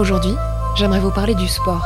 Aujourd'hui, 0.00 0.34
j'aimerais 0.76 0.98
vous 0.98 1.10
parler 1.10 1.34
du 1.34 1.46
sport 1.46 1.84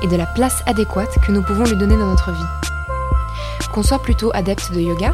et 0.00 0.06
de 0.06 0.14
la 0.14 0.26
place 0.26 0.62
adéquate 0.64 1.18
que 1.26 1.32
nous 1.32 1.42
pouvons 1.42 1.64
lui 1.64 1.74
donner 1.74 1.96
dans 1.96 2.06
notre 2.06 2.30
vie. 2.30 3.66
Qu'on 3.74 3.82
soit 3.82 4.00
plutôt 4.00 4.30
adepte 4.32 4.70
de 4.70 4.80
yoga, 4.80 5.12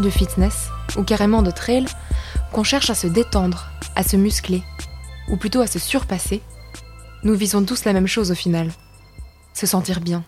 de 0.00 0.10
fitness 0.10 0.70
ou 0.96 1.04
carrément 1.04 1.40
de 1.40 1.52
trail, 1.52 1.86
qu'on 2.52 2.64
cherche 2.64 2.90
à 2.90 2.96
se 2.96 3.06
détendre, 3.06 3.68
à 3.94 4.02
se 4.02 4.16
muscler, 4.16 4.64
ou 5.30 5.36
plutôt 5.36 5.60
à 5.60 5.68
se 5.68 5.78
surpasser, 5.78 6.42
nous 7.22 7.36
visons 7.36 7.64
tous 7.64 7.84
la 7.84 7.92
même 7.92 8.08
chose 8.08 8.32
au 8.32 8.34
final. 8.34 8.72
Se 9.54 9.68
sentir 9.68 10.00
bien. 10.00 10.24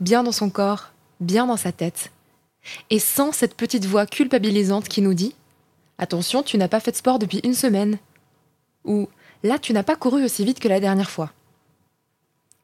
Bien 0.00 0.24
dans 0.24 0.32
son 0.32 0.50
corps, 0.50 0.88
bien 1.20 1.46
dans 1.46 1.56
sa 1.56 1.70
tête. 1.70 2.10
Et 2.90 2.98
sans 2.98 3.30
cette 3.30 3.56
petite 3.56 3.86
voix 3.86 4.06
culpabilisante 4.06 4.88
qui 4.88 5.02
nous 5.02 5.14
dit⁇ 5.14 5.28
Attention, 5.98 6.42
tu 6.42 6.58
n'as 6.58 6.66
pas 6.66 6.80
fait 6.80 6.90
de 6.90 6.96
sport 6.96 7.20
depuis 7.20 7.40
une 7.44 7.54
semaine⁇ 7.54 7.94
ou⁇ 8.82 9.02
Là, 9.42 9.58
tu 9.58 9.72
n'as 9.72 9.82
pas 9.82 9.96
couru 9.96 10.24
aussi 10.24 10.44
vite 10.44 10.60
que 10.60 10.68
la 10.68 10.80
dernière 10.80 11.10
fois⁇ 11.10 11.26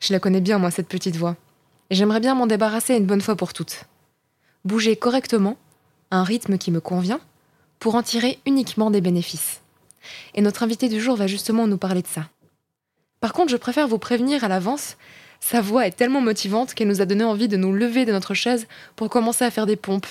Je 0.01 0.13
la 0.13 0.21
connais 0.21 0.41
bien, 0.41 0.59
moi, 0.59 0.71
cette 0.71 0.89
petite 0.89 1.17
voix. 1.17 1.37
Et 1.91 1.95
j'aimerais 1.95 2.21
bien 2.21 2.35
m'en 2.35 2.47
débarrasser 2.47 2.97
une 2.97 3.07
bonne 3.07 3.21
fois 3.21 3.37
pour 3.37 3.53
toutes. 3.53 3.85
Bouger 4.65 4.97
correctement, 4.97 5.57
à 6.11 6.19
un 6.19 6.25
rythme 6.25 6.59
qui 6.59 6.71
me 6.71 6.81
convient, 6.81 7.21
pour 7.79 7.95
en 7.95 8.03
tirer 8.03 8.39
uniquement 8.47 8.91
des 8.91 9.01
bénéfices. 9.01 9.61
Et 10.35 10.41
notre 10.41 10.63
invité 10.63 10.89
du 10.89 11.01
jour 11.01 11.17
va 11.17 11.27
justement 11.27 11.67
nous 11.67 11.79
parler 11.79 12.03
de 12.03 12.07
ça. 12.07 12.29
Par 13.21 13.33
contre, 13.33 13.51
je 13.51 13.57
préfère 13.57 13.89
vous 13.89 13.99
prévenir 13.99 14.45
à 14.45 14.49
l'avance, 14.49 14.97
sa 15.41 15.61
voix 15.61 15.87
est 15.87 15.97
tellement 15.97 16.23
motivante 16.23 16.73
qu'elle 16.73 16.89
nous 16.89 17.03
a 17.03 17.05
donné 17.05 17.23
envie 17.23 17.49
de 17.49 17.59
nous 17.59 17.73
lever 17.73 18.07
de 18.07 18.13
notre 18.13 18.33
chaise 18.33 18.67
pour 18.97 19.11
commencer 19.11 19.45
à 19.45 19.51
faire 19.51 19.67
des 19.67 19.77
pompes. 19.77 20.07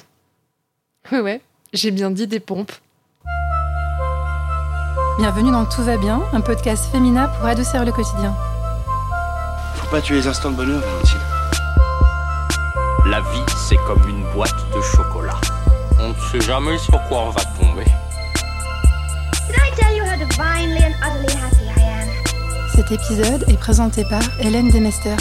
Ouais 1.11 1.19
ouais, 1.21 1.41
j'ai 1.73 1.89
bien 1.89 2.11
dit 2.11 2.27
des 2.27 2.39
pompes. 2.39 2.71
Bienvenue 5.19 5.51
dans 5.51 5.65
Tout 5.65 5.83
va 5.83 5.95
bien, 5.97 6.23
un 6.33 6.41
podcast 6.41 6.91
féminin 6.91 7.27
pour 7.27 7.45
adoucir 7.45 7.85
le 7.85 7.91
quotidien. 7.91 8.35
Faut 9.75 9.85
pas 9.91 10.01
tuer 10.01 10.15
les 10.15 10.27
instants 10.27 10.49
de 10.49 10.55
bonheur, 10.55 10.81
Valentine. 10.81 11.19
La 13.05 13.19
vie, 13.21 13.45
c'est 13.55 13.77
comme 13.85 14.01
une 14.09 14.23
boîte 14.33 14.55
de 14.75 14.81
chocolat. 14.81 15.39
On 15.99 16.09
ne 16.09 16.13
sait 16.31 16.41
jamais 16.41 16.79
sur 16.79 16.99
quoi 17.03 17.25
on 17.27 17.29
va 17.29 17.41
tomber. 17.59 17.85
Cet 22.75 22.91
épisode 22.91 23.45
est 23.47 23.59
présenté 23.59 24.05
par 24.05 24.23
Hélène 24.39 24.71
Demester. 24.71 25.15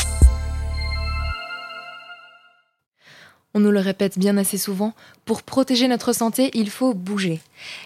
On 3.54 3.60
nous 3.60 3.70
le 3.70 3.80
répète 3.80 4.18
bien 4.18 4.38
assez 4.38 4.56
souvent, 4.56 4.94
pour 5.26 5.42
protéger 5.42 5.86
notre 5.86 6.14
santé, 6.14 6.50
il 6.54 6.70
faut 6.70 6.94
bouger. 6.94 7.40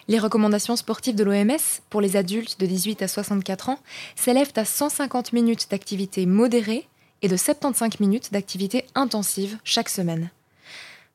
Les 0.07 0.21
recommandations 0.21 0.77
sportives 0.77 1.17
de 1.17 1.25
l'OMS 1.25 1.57
pour 1.91 2.01
les 2.01 2.17
adultes 2.17 2.61
de 2.61 2.67
18 2.67 3.03
à 3.03 3.09
64 3.09 3.71
ans 3.71 3.81
s'élèvent 4.15 4.53
à 4.55 4.65
150 4.65 5.33
minutes 5.33 5.67
d'activité 5.69 6.25
modérée 6.25 6.87
et 7.23 7.29
de 7.29 7.37
75 7.37 7.99
minutes 7.99 8.33
d'activité 8.33 8.87
intensive 8.95 9.59
chaque 9.65 9.89
semaine. 9.89 10.31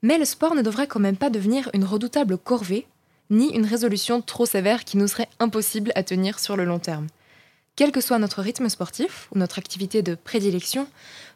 Mais 0.01 0.17
le 0.17 0.25
sport 0.25 0.53
ne 0.53 0.61
devrait 0.61 0.87
quand 0.87 0.99
même 0.99 1.15
pas 1.15 1.29
devenir 1.29 1.69
une 1.73 1.85
redoutable 1.85 2.37
corvée, 2.37 2.87
ni 3.29 3.53
une 3.53 3.65
résolution 3.65 4.21
trop 4.21 4.45
sévère 4.45 4.83
qui 4.83 4.97
nous 4.97 5.07
serait 5.07 5.29
impossible 5.39 5.93
à 5.95 6.03
tenir 6.03 6.39
sur 6.39 6.57
le 6.57 6.65
long 6.65 6.79
terme. 6.79 7.07
Quel 7.77 7.93
que 7.93 8.01
soit 8.01 8.19
notre 8.19 8.41
rythme 8.41 8.67
sportif 8.67 9.29
ou 9.33 9.39
notre 9.39 9.59
activité 9.59 10.01
de 10.01 10.15
prédilection, 10.15 10.87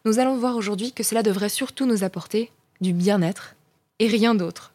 nous 0.03 0.19
allons 0.19 0.35
voir 0.35 0.57
aujourd'hui 0.57 0.91
que 0.91 1.03
cela 1.03 1.23
devrait 1.23 1.47
surtout 1.47 1.85
nous 1.85 2.03
apporter 2.03 2.51
du 2.81 2.93
bien-être 2.93 3.55
et 3.99 4.07
rien 4.07 4.35
d'autre. 4.35 4.71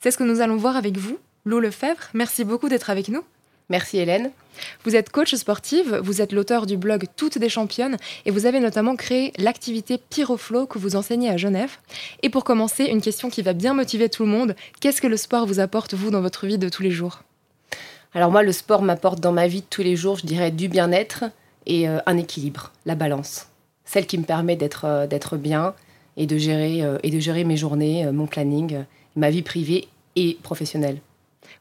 C'est 0.00 0.10
ce 0.10 0.18
que 0.18 0.24
nous 0.24 0.40
allons 0.40 0.56
voir 0.56 0.76
avec 0.76 0.96
vous, 0.96 1.18
Lou 1.44 1.60
Lefebvre. 1.60 2.08
Merci 2.14 2.44
beaucoup 2.44 2.68
d'être 2.68 2.90
avec 2.90 3.08
nous. 3.08 3.22
Merci 3.68 3.98
Hélène. 3.98 4.30
Vous 4.84 4.96
êtes 4.96 5.10
coach 5.10 5.34
sportive, 5.34 6.00
vous 6.02 6.20
êtes 6.20 6.32
l'auteur 6.32 6.66
du 6.66 6.76
blog 6.76 7.06
Toutes 7.16 7.38
des 7.38 7.48
championnes 7.48 7.96
et 8.26 8.30
vous 8.30 8.44
avez 8.46 8.60
notamment 8.60 8.96
créé 8.96 9.32
l'activité 9.38 9.98
Pyroflow 9.98 10.66
que 10.66 10.78
vous 10.78 10.96
enseignez 10.96 11.30
à 11.30 11.36
Genève. 11.36 11.76
Et 12.22 12.28
pour 12.28 12.44
commencer, 12.44 12.84
une 12.84 13.00
question 13.00 13.30
qui 13.30 13.42
va 13.42 13.54
bien 13.54 13.72
motiver 13.72 14.08
tout 14.08 14.24
le 14.24 14.30
monde. 14.30 14.54
Qu'est-ce 14.80 15.00
que 15.00 15.06
le 15.06 15.16
sport 15.16 15.46
vous 15.46 15.60
apporte, 15.60 15.94
vous, 15.94 16.10
dans 16.10 16.20
votre 16.20 16.46
vie 16.46 16.58
de 16.58 16.68
tous 16.68 16.82
les 16.82 16.90
jours? 16.90 17.22
Alors 18.14 18.30
moi, 18.30 18.42
le 18.42 18.52
sport 18.52 18.82
m'apporte 18.82 19.20
dans 19.20 19.32
ma 19.32 19.46
vie 19.46 19.62
de 19.62 19.66
tous 19.70 19.82
les 19.82 19.96
jours, 19.96 20.18
je 20.18 20.26
dirais, 20.26 20.50
du 20.50 20.68
bien-être 20.68 21.24
et 21.64 21.88
euh, 21.88 21.98
un 22.04 22.18
équilibre, 22.18 22.72
la 22.84 22.94
balance. 22.94 23.46
Celle 23.84 24.06
qui 24.06 24.18
me 24.18 24.24
permet 24.24 24.56
d'être 24.56 24.84
euh, 24.84 25.06
d'être 25.06 25.36
bien 25.36 25.74
et 26.16 26.26
de, 26.26 26.38
gérer, 26.38 26.82
euh, 26.82 26.98
et 27.02 27.10
de 27.10 27.20
gérer 27.20 27.44
mes 27.44 27.56
journées, 27.56 28.04
euh, 28.04 28.12
mon 28.12 28.26
planning, 28.26 28.74
euh, 28.74 28.82
ma 29.16 29.30
vie 29.30 29.42
privée 29.42 29.88
et 30.16 30.36
professionnelle. 30.42 30.98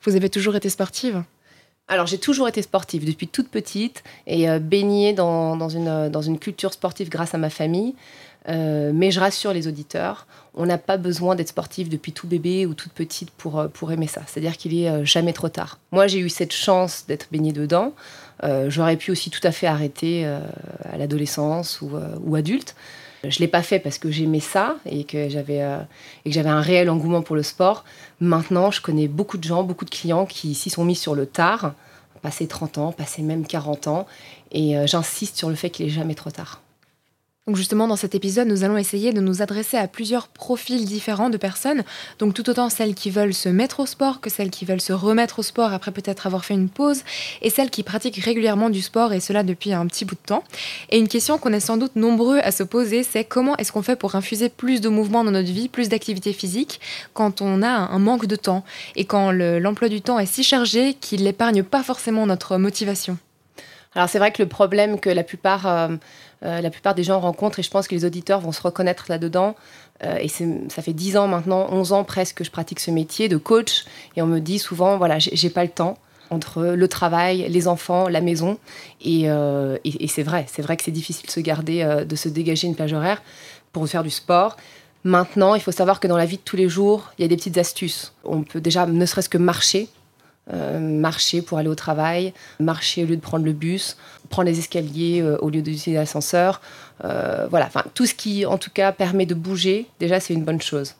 Vous 0.04 0.16
avez 0.16 0.30
toujours 0.30 0.56
été 0.56 0.70
sportive? 0.70 1.24
Alors 1.88 2.08
j'ai 2.08 2.18
toujours 2.18 2.48
été 2.48 2.62
sportive 2.62 3.06
depuis 3.06 3.28
toute 3.28 3.50
petite 3.50 4.04
et 4.26 4.50
euh, 4.50 4.60
baignée 4.60 5.14
dans, 5.14 5.58
dans 5.58 5.70
une, 5.70 6.10
dans 6.10 6.22
une 6.22 6.40
culture 6.40 6.72
sportive 6.72 7.10
grâce 7.10 7.34
à 7.34 7.38
ma 7.38 7.50
famille. 7.50 7.96
Euh, 8.50 8.92
mais 8.94 9.12
je 9.12 9.20
rassure 9.20 9.54
les 9.54 9.68
auditeurs, 9.68 10.26
on 10.56 10.66
n'a 10.66 10.80
pas 10.80 10.98
besoin 10.98 11.36
d'être 11.36 11.50
sportif 11.50 11.90
depuis 11.90 12.12
tout 12.12 12.26
bébé 12.26 12.66
ou 12.66 12.74
toute 12.74 12.92
petite 12.92 13.30
pour, 13.30 13.68
pour 13.72 13.92
aimer 13.92 14.08
ça. 14.08 14.22
C'est-à-dire 14.26 14.58
qu'il 14.58 14.74
est 14.74 14.90
euh, 14.90 15.06
jamais 15.06 15.32
trop 15.32 15.50
tard. 15.50 15.78
Moi, 15.92 16.08
j'ai 16.08 16.18
eu 16.18 16.30
cette 16.30 16.52
chance 16.52 17.06
d'être 17.08 17.28
baignée 17.32 17.54
dedans. 17.54 17.94
J'aurais 18.70 18.98
pu 18.98 19.12
aussi 19.12 19.30
tout 19.30 19.44
à 19.44 19.52
fait 19.52 19.68
arrêter 19.68 20.26
à 20.26 20.98
l'adolescence 20.98 21.80
ou, 21.82 21.92
ou 22.24 22.36
adulte. 22.36 22.74
Je 23.24 23.40
l'ai 23.40 23.48
pas 23.48 23.62
fait 23.62 23.80
parce 23.80 23.98
que 23.98 24.10
j'aimais 24.10 24.40
ça 24.40 24.78
et 24.86 25.04
que 25.04 25.30
j'avais 25.30 25.62
euh, 25.62 25.78
et 26.26 26.30
que 26.30 26.34
j'avais 26.34 26.50
un 26.50 26.62
réel 26.62 26.90
engouement 26.90 27.22
pour 27.22 27.36
le 27.36 27.44
sport. 27.44 27.86
Maintenant, 28.20 28.72
je 28.72 28.82
connais 28.82 29.08
beaucoup 29.08 29.38
de 29.38 29.44
gens, 29.44 29.64
beaucoup 29.64 29.86
de 29.86 29.92
clients 29.92 30.26
qui 30.26 30.56
s'y 30.56 30.70
sont 30.70 30.84
mis 30.84 30.96
sur 30.96 31.14
le 31.14 31.28
tard, 31.28 31.74
passé 32.22 32.48
30 32.48 32.78
ans, 32.80 32.92
passé 32.92 33.22
même 33.22 33.46
40 33.46 33.88
ans, 33.88 34.08
et 34.52 34.78
euh, 34.78 34.88
j'insiste 34.88 35.38
sur 35.38 35.50
le 35.50 35.56
fait 35.56 35.70
qu'il 35.70 35.86
est 35.86 35.90
jamais 35.90 36.16
trop 36.16 36.32
tard. 36.32 36.62
Donc 37.48 37.56
justement, 37.56 37.88
dans 37.88 37.96
cet 37.96 38.14
épisode, 38.14 38.48
nous 38.48 38.64
allons 38.64 38.78
essayer 38.78 39.14
de 39.14 39.20
nous 39.20 39.42
adresser 39.42 39.76
à 39.76 39.88
plusieurs 39.88 40.28
profils 40.28 40.86
différents 40.86 41.32
de 41.32 41.38
personnes. 41.38 41.84
Donc 42.20 42.36
tout 42.36 42.48
autant 42.52 42.70
celles 42.70 42.94
qui 42.94 43.10
veulent 43.10 43.34
se 43.34 43.50
mettre 43.50 43.80
au 43.80 43.88
sport 43.88 44.22
que 44.22 44.30
celles 44.30 44.52
qui 44.52 44.64
veulent 44.64 44.80
se 44.80 44.94
remettre 44.94 45.40
au 45.40 45.42
sport 45.42 45.74
après 45.74 45.92
peut-être 45.92 46.28
avoir 46.28 46.46
fait 46.46 46.54
une 46.54 46.70
pause, 46.70 47.02
et 47.42 47.50
celles 47.50 47.72
qui 47.72 47.82
pratiquent 47.82 48.18
régulièrement 48.24 48.70
du 48.70 48.84
sport 48.84 49.12
et 49.12 49.20
cela 49.20 49.42
depuis 49.42 49.74
un 49.74 49.88
petit 49.88 50.06
bout 50.06 50.14
de 50.14 50.20
temps. 50.24 50.44
Et 50.92 51.00
une 51.00 51.08
question 51.08 51.40
qu'on 51.40 51.52
est 51.52 51.60
sans 51.60 51.78
doute 51.78 51.96
nombreux 51.96 52.38
à 52.38 52.52
se 52.52 52.62
poser, 52.62 53.02
c'est 53.02 53.24
comment 53.24 53.58
est-ce 53.58 53.72
qu'on 53.72 53.82
fait 53.82 53.96
pour 53.96 54.14
infuser 54.14 54.50
plus 54.50 54.80
de 54.80 54.90
mouvement 54.90 55.24
dans 55.24 55.32
notre 55.32 55.52
vie, 55.52 55.68
plus 55.68 55.90
d'activité 55.90 56.34
physique, 56.34 56.80
quand 57.16 57.42
on 57.42 57.64
a 57.64 57.70
un 57.70 58.00
manque 58.00 58.28
de 58.28 58.36
temps 58.36 58.64
et 58.96 59.06
quand 59.06 59.32
le- 59.32 59.58
l'emploi 59.58 59.90
du 59.90 60.02
temps 60.02 60.20
est 60.20 60.28
si 60.28 60.44
chargé 60.44 60.94
qu'il 60.94 61.24
n'épargne 61.24 61.64
pas 61.64 61.82
forcément 61.82 62.28
notre 62.28 62.58
motivation? 62.58 63.18
Alors 63.96 64.08
c'est 64.08 64.20
vrai 64.20 64.32
que 64.32 64.42
le 64.42 64.48
problème 64.48 65.00
que 65.00 65.10
la 65.10 65.24
plupart, 65.24 65.68
euh, 65.68 65.90
la 66.42 66.70
plupart 66.72 66.96
des 66.96 67.04
gens 67.04 67.20
rencontrent, 67.20 67.60
et 67.60 67.64
je 67.64 67.70
pense 67.70 67.88
que 67.88 67.96
les 67.96 68.06
auditeurs 68.06 68.40
vont 68.40 68.52
se 68.52 68.62
reconnaître 68.62 69.06
là-dedans, 69.10 69.56
euh, 70.04 70.18
et 70.18 70.28
ça 70.28 70.82
fait 70.82 70.94
10 70.94 71.18
ans 71.18 71.28
maintenant, 71.28 71.68
11 71.72 71.94
ans 71.94 72.04
presque 72.04 72.38
que 72.38 72.44
je 72.44 72.52
pratique 72.52 72.80
ce 72.80 72.92
métier 72.92 73.30
de 73.30 73.38
coach, 73.38 73.86
et 74.16 74.22
on 74.22 74.28
me 74.28 74.40
dit 74.40 74.60
souvent, 74.60 74.98
voilà, 74.98 75.20
j'ai 75.20 75.50
pas 75.50 75.64
le 75.64 75.70
temps 75.70 75.98
entre 76.30 76.64
le 76.64 76.88
travail, 76.88 77.46
les 77.50 77.68
enfants, 77.68 78.08
la 78.08 78.22
maison, 78.22 78.58
et, 79.02 79.30
euh, 79.30 79.78
c'est 80.08 80.24
vrai, 80.24 80.46
c'est 80.48 80.62
vrai 80.62 80.78
que 80.78 80.84
c'est 80.84 80.92
difficile 80.92 81.28
de 81.28 81.32
se 81.32 81.40
garder, 81.40 81.82
euh, 81.82 82.06
de 82.06 82.16
se 82.16 82.30
dégager 82.30 82.68
une 82.68 82.76
plage 82.76 82.94
horaire 82.94 83.22
pour 83.74 83.88
faire 83.88 84.04
du 84.04 84.10
sport. 84.10 84.58
Maintenant, 85.04 85.56
il 85.56 85.62
faut 85.62 85.72
savoir 85.72 86.00
que 86.00 86.08
dans 86.08 86.18
la 86.18 86.26
vie 86.26 86.38
de 86.38 86.42
tous 86.44 86.56
les 86.56 86.70
jours, 86.70 87.12
il 87.18 87.24
y 87.24 87.26
a 87.26 87.28
des 87.28 87.36
petites 87.36 87.58
astuces. 87.58 88.14
On 88.24 88.44
peut 88.44 88.62
déjà, 88.62 88.86
ne 88.86 89.06
serait-ce 89.06 89.30
que 89.30 89.38
marcher, 89.38 89.90
euh, 90.54 90.80
marcher 90.80 91.42
pour 91.42 91.58
aller 91.58 91.70
au 91.70 91.76
travail, 91.76 92.34
marcher 92.60 93.04
au 93.04 93.08
lieu 93.08 93.16
de 93.16 93.22
prendre 93.22 93.46
le 93.46 93.54
bus, 93.54 93.96
prendre 94.30 94.50
les 94.50 94.60
escaliers 94.60 95.22
euh, 95.22 95.38
au 95.38 95.50
lieu 95.50 95.62
d'utiliser 95.62 95.94
l'ascenseur. 95.94 96.62
Euh, 97.06 97.48
voilà, 97.50 97.68
enfin, 97.68 97.84
tout 97.94 98.06
ce 98.06 98.14
qui, 98.14 98.46
en 98.46 98.58
tout 98.58 98.70
cas, 98.70 98.92
permet 98.92 99.26
de 99.26 99.34
bouger, 99.34 99.88
déjà, 100.00 100.20
c'est 100.20 100.34
une 100.34 100.44
bonne 100.44 100.62
chose. 100.62 100.96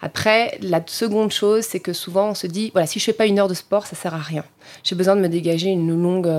Après, 0.00 0.58
la 0.62 0.82
seconde 0.86 1.30
chose, 1.30 1.64
c'est 1.64 1.80
que 1.80 1.92
souvent, 1.92 2.30
on 2.30 2.34
se 2.34 2.46
dit, 2.46 2.70
voilà, 2.72 2.86
si 2.86 2.98
je 2.98 3.04
fais 3.04 3.12
pas 3.12 3.26
une 3.26 3.38
heure 3.38 3.48
de 3.48 3.54
sport, 3.54 3.86
ça 3.86 3.96
sert 3.96 4.14
à 4.14 4.18
rien. 4.18 4.44
J'ai 4.82 4.94
besoin 4.94 5.16
de 5.16 5.20
me 5.20 5.28
dégager 5.28 5.68
une 5.68 6.00
longue, 6.00 6.30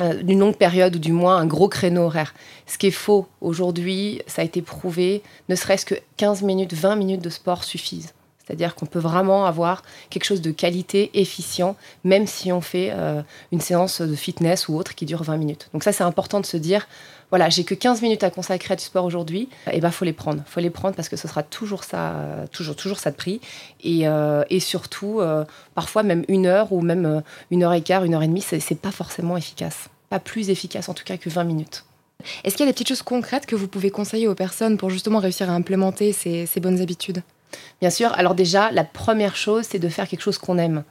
une 0.00 0.38
longue 0.38 0.56
période 0.56 0.96
ou 0.96 0.98
du 0.98 1.12
moins 1.12 1.38
un 1.38 1.46
gros 1.46 1.68
créneau 1.68 2.02
horaire. 2.02 2.34
Ce 2.66 2.76
qui 2.76 2.88
est 2.88 2.90
faux. 2.90 3.26
Aujourd'hui, 3.40 4.20
ça 4.26 4.42
a 4.42 4.44
été 4.44 4.60
prouvé, 4.60 5.22
ne 5.48 5.54
serait-ce 5.54 5.86
que 5.86 5.94
15 6.18 6.42
minutes, 6.42 6.74
20 6.74 6.96
minutes 6.96 7.22
de 7.22 7.30
sport 7.30 7.64
suffisent. 7.64 8.12
C'est-à-dire 8.46 8.74
qu'on 8.74 8.86
peut 8.86 9.00
vraiment 9.00 9.44
avoir 9.46 9.82
quelque 10.08 10.24
chose 10.24 10.40
de 10.40 10.52
qualité, 10.52 11.10
efficient, 11.14 11.76
même 12.04 12.26
si 12.26 12.52
on 12.52 12.60
fait 12.60 12.90
euh, 12.92 13.22
une 13.50 13.60
séance 13.60 14.00
de 14.00 14.14
fitness 14.14 14.68
ou 14.68 14.76
autre 14.76 14.94
qui 14.94 15.04
dure 15.04 15.22
20 15.22 15.36
minutes. 15.36 15.68
Donc 15.72 15.82
ça, 15.82 15.92
c'est 15.92 16.04
important 16.04 16.40
de 16.40 16.46
se 16.46 16.56
dire, 16.56 16.86
voilà, 17.30 17.48
j'ai 17.48 17.64
que 17.64 17.74
15 17.74 18.02
minutes 18.02 18.22
à 18.22 18.30
consacrer 18.30 18.74
à 18.74 18.76
du 18.76 18.84
sport 18.84 19.04
aujourd'hui, 19.04 19.48
et 19.72 19.80
ben 19.80 19.90
faut 19.90 20.04
les 20.04 20.12
prendre. 20.12 20.42
faut 20.46 20.60
les 20.60 20.70
prendre 20.70 20.94
parce 20.94 21.08
que 21.08 21.16
ce 21.16 21.26
sera 21.26 21.42
toujours 21.42 21.82
ça, 21.82 22.14
toujours, 22.52 22.76
toujours 22.76 22.98
ça 23.00 23.10
de 23.10 23.16
prix. 23.16 23.40
Et, 23.82 24.06
euh, 24.06 24.44
surtout, 24.60 25.20
euh, 25.20 25.44
parfois 25.74 26.02
même 26.02 26.24
une 26.28 26.46
heure 26.46 26.72
ou 26.72 26.80
même 26.80 27.22
une 27.50 27.64
heure 27.64 27.72
et 27.72 27.82
quart, 27.82 28.04
une 28.04 28.14
heure 28.14 28.22
et 28.22 28.28
demie, 28.28 28.42
c'est 28.42 28.80
pas 28.80 28.92
forcément 28.92 29.36
efficace. 29.36 29.88
Pas 30.08 30.20
plus 30.20 30.50
efficace 30.50 30.88
en 30.88 30.94
tout 30.94 31.04
cas 31.04 31.16
que 31.16 31.28
20 31.28 31.44
minutes. 31.44 31.84
Est-ce 32.44 32.56
qu'il 32.56 32.64
y 32.64 32.68
a 32.68 32.70
des 32.70 32.74
petites 32.74 32.88
choses 32.88 33.02
concrètes 33.02 33.46
que 33.46 33.56
vous 33.56 33.68
pouvez 33.68 33.90
conseiller 33.90 34.28
aux 34.28 34.34
personnes 34.34 34.78
pour 34.78 34.90
justement 34.90 35.18
réussir 35.18 35.50
à 35.50 35.52
implémenter 35.52 36.12
ces 36.12 36.60
bonnes 36.60 36.80
habitudes? 36.80 37.22
Bien 37.80 37.90
sûr, 37.90 38.12
alors 38.14 38.34
déjà, 38.34 38.70
la 38.70 38.84
première 38.84 39.36
chose, 39.36 39.64
c'est 39.68 39.78
de 39.78 39.88
faire 39.88 40.08
quelque 40.08 40.22
chose 40.22 40.38
qu'on 40.38 40.58
aime. 40.58 40.84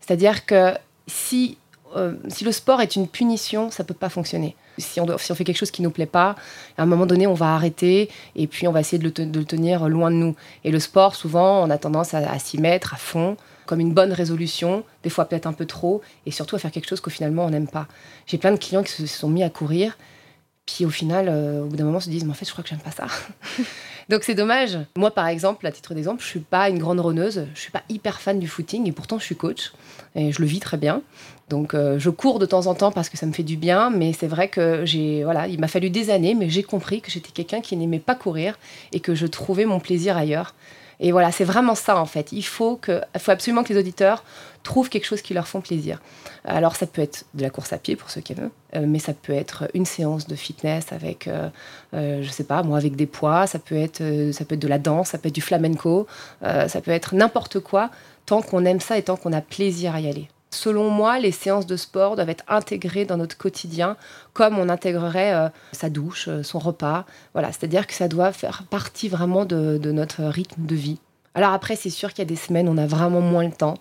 C'est-à-dire 0.00 0.46
que 0.46 0.74
si 1.06 1.58
euh, 1.96 2.14
si 2.28 2.44
le 2.44 2.52
sport 2.52 2.80
est 2.80 2.96
une 2.96 3.08
punition, 3.08 3.70
ça 3.70 3.84
peut 3.84 3.94
pas 3.94 4.08
fonctionner. 4.08 4.56
Si 4.76 5.00
on, 5.00 5.18
fait 5.18 5.44
quelque 5.44 5.56
chose 5.56 5.70
qui 5.70 5.82
nous 5.82 5.90
plaît 5.90 6.06
pas, 6.06 6.36
à 6.76 6.82
un 6.82 6.86
moment 6.86 7.06
donné, 7.06 7.26
on 7.26 7.34
va 7.34 7.54
arrêter 7.54 8.08
et 8.36 8.46
puis 8.46 8.68
on 8.68 8.72
va 8.72 8.80
essayer 8.80 8.98
de 8.98 9.04
le, 9.04 9.44
tenir 9.44 9.88
loin 9.88 10.10
de 10.10 10.16
nous. 10.16 10.36
Et 10.64 10.70
le 10.70 10.78
sport, 10.78 11.16
souvent, 11.16 11.64
on 11.64 11.70
a 11.70 11.78
tendance 11.78 12.14
à, 12.14 12.18
à 12.30 12.38
s'y 12.38 12.58
mettre 12.58 12.94
à 12.94 12.96
fond, 12.96 13.36
comme 13.66 13.80
une 13.80 13.92
bonne 13.92 14.12
résolution, 14.12 14.84
des 15.02 15.10
fois 15.10 15.24
peut-être 15.24 15.46
un 15.46 15.52
peu 15.52 15.66
trop, 15.66 16.00
et 16.26 16.30
surtout 16.30 16.56
à 16.56 16.58
faire 16.58 16.70
quelque 16.70 16.88
chose 16.88 17.00
qu'au 17.00 17.10
finalement 17.10 17.44
on 17.44 17.50
n'aime 17.50 17.68
pas. 17.68 17.86
J'ai 18.26 18.38
plein 18.38 18.52
de 18.52 18.56
clients 18.56 18.82
qui 18.82 18.92
se 18.92 19.06
sont 19.06 19.28
mis 19.28 19.42
à 19.42 19.50
courir, 19.50 19.98
puis 20.68 20.84
au 20.84 20.90
final, 20.90 21.28
euh, 21.30 21.62
au 21.62 21.66
bout 21.66 21.76
d'un 21.76 21.84
moment, 21.84 21.98
se 21.98 22.10
disent, 22.10 22.24
mais 22.24 22.32
en 22.32 22.34
fait, 22.34 22.44
je 22.44 22.52
crois 22.52 22.62
que 22.62 22.68
j'aime 22.68 22.78
pas 22.78 22.90
ça. 22.90 23.06
Donc 24.10 24.22
c'est 24.22 24.34
dommage. 24.34 24.78
Moi, 24.98 25.10
par 25.10 25.26
exemple, 25.26 25.66
à 25.66 25.72
titre 25.72 25.94
d'exemple, 25.94 26.22
je 26.22 26.28
suis 26.28 26.40
pas 26.40 26.68
une 26.68 26.78
grande 26.78 27.00
runneuse, 27.00 27.46
je 27.54 27.60
suis 27.60 27.70
pas 27.70 27.82
hyper 27.88 28.20
fan 28.20 28.38
du 28.38 28.48
footing, 28.48 28.86
et 28.86 28.92
pourtant 28.92 29.18
je 29.18 29.24
suis 29.24 29.34
coach, 29.34 29.72
et 30.14 30.30
je 30.30 30.42
le 30.42 30.46
vis 30.46 30.60
très 30.60 30.76
bien. 30.76 31.00
Donc 31.48 31.72
euh, 31.72 31.98
je 31.98 32.10
cours 32.10 32.38
de 32.38 32.44
temps 32.44 32.66
en 32.66 32.74
temps 32.74 32.92
parce 32.92 33.08
que 33.08 33.16
ça 33.16 33.24
me 33.24 33.32
fait 33.32 33.42
du 33.42 33.56
bien, 33.56 33.88
mais 33.88 34.12
c'est 34.12 34.26
vrai 34.26 34.48
que 34.48 34.84
j'ai 34.84 35.24
voilà, 35.24 35.48
il 35.48 35.58
m'a 35.58 35.68
fallu 35.68 35.88
des 35.88 36.10
années, 36.10 36.34
mais 36.34 36.50
j'ai 36.50 36.62
compris 36.62 37.00
que 37.00 37.10
j'étais 37.10 37.30
quelqu'un 37.30 37.62
qui 37.62 37.74
n'aimait 37.74 37.98
pas 37.98 38.14
courir 38.14 38.58
et 38.92 39.00
que 39.00 39.14
je 39.14 39.26
trouvais 39.26 39.64
mon 39.64 39.80
plaisir 39.80 40.18
ailleurs. 40.18 40.54
Et 41.00 41.12
voilà, 41.12 41.30
c'est 41.30 41.44
vraiment 41.44 41.74
ça 41.74 41.98
en 41.98 42.06
fait. 42.06 42.32
Il 42.32 42.42
faut 42.42 42.76
que, 42.76 43.00
faut 43.18 43.30
absolument 43.30 43.62
que 43.62 43.72
les 43.72 43.78
auditeurs 43.78 44.24
trouvent 44.62 44.88
quelque 44.88 45.04
chose 45.04 45.22
qui 45.22 45.34
leur 45.34 45.46
font 45.46 45.60
plaisir. 45.60 46.00
Alors 46.44 46.76
ça 46.76 46.86
peut 46.86 47.02
être 47.02 47.24
de 47.34 47.42
la 47.42 47.50
course 47.50 47.72
à 47.72 47.78
pied 47.78 47.94
pour 47.94 48.10
ceux 48.10 48.20
qui 48.20 48.32
aiment, 48.32 48.50
euh, 48.74 48.84
mais 48.86 48.98
ça 48.98 49.12
peut 49.12 49.32
être 49.32 49.68
une 49.74 49.84
séance 49.84 50.26
de 50.26 50.34
fitness 50.34 50.92
avec, 50.92 51.28
euh, 51.28 51.48
euh, 51.94 52.22
je 52.22 52.30
sais 52.30 52.44
pas, 52.44 52.62
moi 52.62 52.78
avec 52.78 52.96
des 52.96 53.06
poids. 53.06 53.46
Ça 53.46 53.58
peut 53.58 53.76
être, 53.76 54.00
euh, 54.00 54.32
ça 54.32 54.44
peut 54.44 54.54
être 54.54 54.62
de 54.62 54.68
la 54.68 54.78
danse, 54.78 55.10
ça 55.10 55.18
peut 55.18 55.28
être 55.28 55.34
du 55.34 55.40
flamenco, 55.40 56.06
ça 56.42 56.80
peut 56.80 56.90
être 56.90 57.14
n'importe 57.14 57.60
quoi 57.60 57.90
tant 58.26 58.42
qu'on 58.42 58.64
aime 58.66 58.80
ça 58.80 58.98
et 58.98 59.02
tant 59.02 59.16
qu'on 59.16 59.32
a 59.32 59.40
plaisir 59.40 59.94
à 59.94 60.00
y 60.00 60.08
aller. 60.08 60.28
Selon 60.50 60.88
moi, 60.88 61.18
les 61.18 61.32
séances 61.32 61.66
de 61.66 61.76
sport 61.76 62.16
doivent 62.16 62.30
être 62.30 62.44
intégrées 62.48 63.04
dans 63.04 63.18
notre 63.18 63.36
quotidien 63.36 63.96
comme 64.32 64.58
on 64.58 64.68
intégrerait 64.68 65.34
euh, 65.34 65.48
sa 65.72 65.90
douche, 65.90 66.28
euh, 66.28 66.42
son 66.42 66.58
repas. 66.58 67.04
Voilà, 67.34 67.48
c'est-à-dire 67.48 67.86
que 67.86 67.92
ça 67.92 68.08
doit 68.08 68.32
faire 68.32 68.62
partie 68.70 69.08
vraiment 69.08 69.44
de, 69.44 69.78
notre 69.90 70.24
rythme 70.24 70.64
de 70.64 70.74
vie. 70.74 71.00
Alors 71.34 71.52
après, 71.52 71.76
c'est 71.76 71.90
sûr 71.90 72.10
qu'il 72.10 72.20
y 72.20 72.22
a 72.22 72.28
des 72.28 72.36
semaines 72.36 72.68
où 72.68 72.72
on 72.72 72.78
a 72.78 72.86
vraiment 72.86 73.20
moins 73.20 73.44
le 73.44 73.52
temps, 73.52 73.74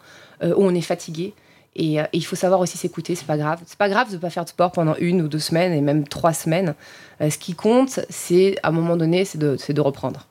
euh, 0.44 0.54
où 0.56 0.64
on 0.64 0.76
est 0.76 0.82
fatigué. 0.82 1.34
Et, 1.76 2.00
il 2.12 2.26
faut 2.26 2.36
savoir 2.36 2.60
aussi 2.60 2.76
s'écouter, 2.76 3.14
c'est 3.14 3.28
pas 3.28 3.38
grave. 3.38 3.62
C'est 3.68 3.78
pas 3.78 3.88
grave 3.88 4.10
de 4.10 4.16
ne 4.16 4.20
pas 4.20 4.32
faire 4.32 4.44
de 4.44 4.50
sport 4.50 4.72
pendant 4.72 4.96
une 4.96 5.22
ou 5.22 5.28
deux 5.28 5.40
semaines 5.40 5.74
et 5.74 5.82
même 5.82 6.08
trois 6.08 6.34
semaines. 6.34 6.74
Ce 7.20 7.38
qui 7.38 7.54
compte, 7.54 8.00
c'est 8.10 8.56
à 8.64 8.70
un 8.70 8.72
moment 8.72 8.98
donné, 8.98 9.26
c'est 9.26 9.38
de 9.38 9.82
reprendre. 9.82 10.26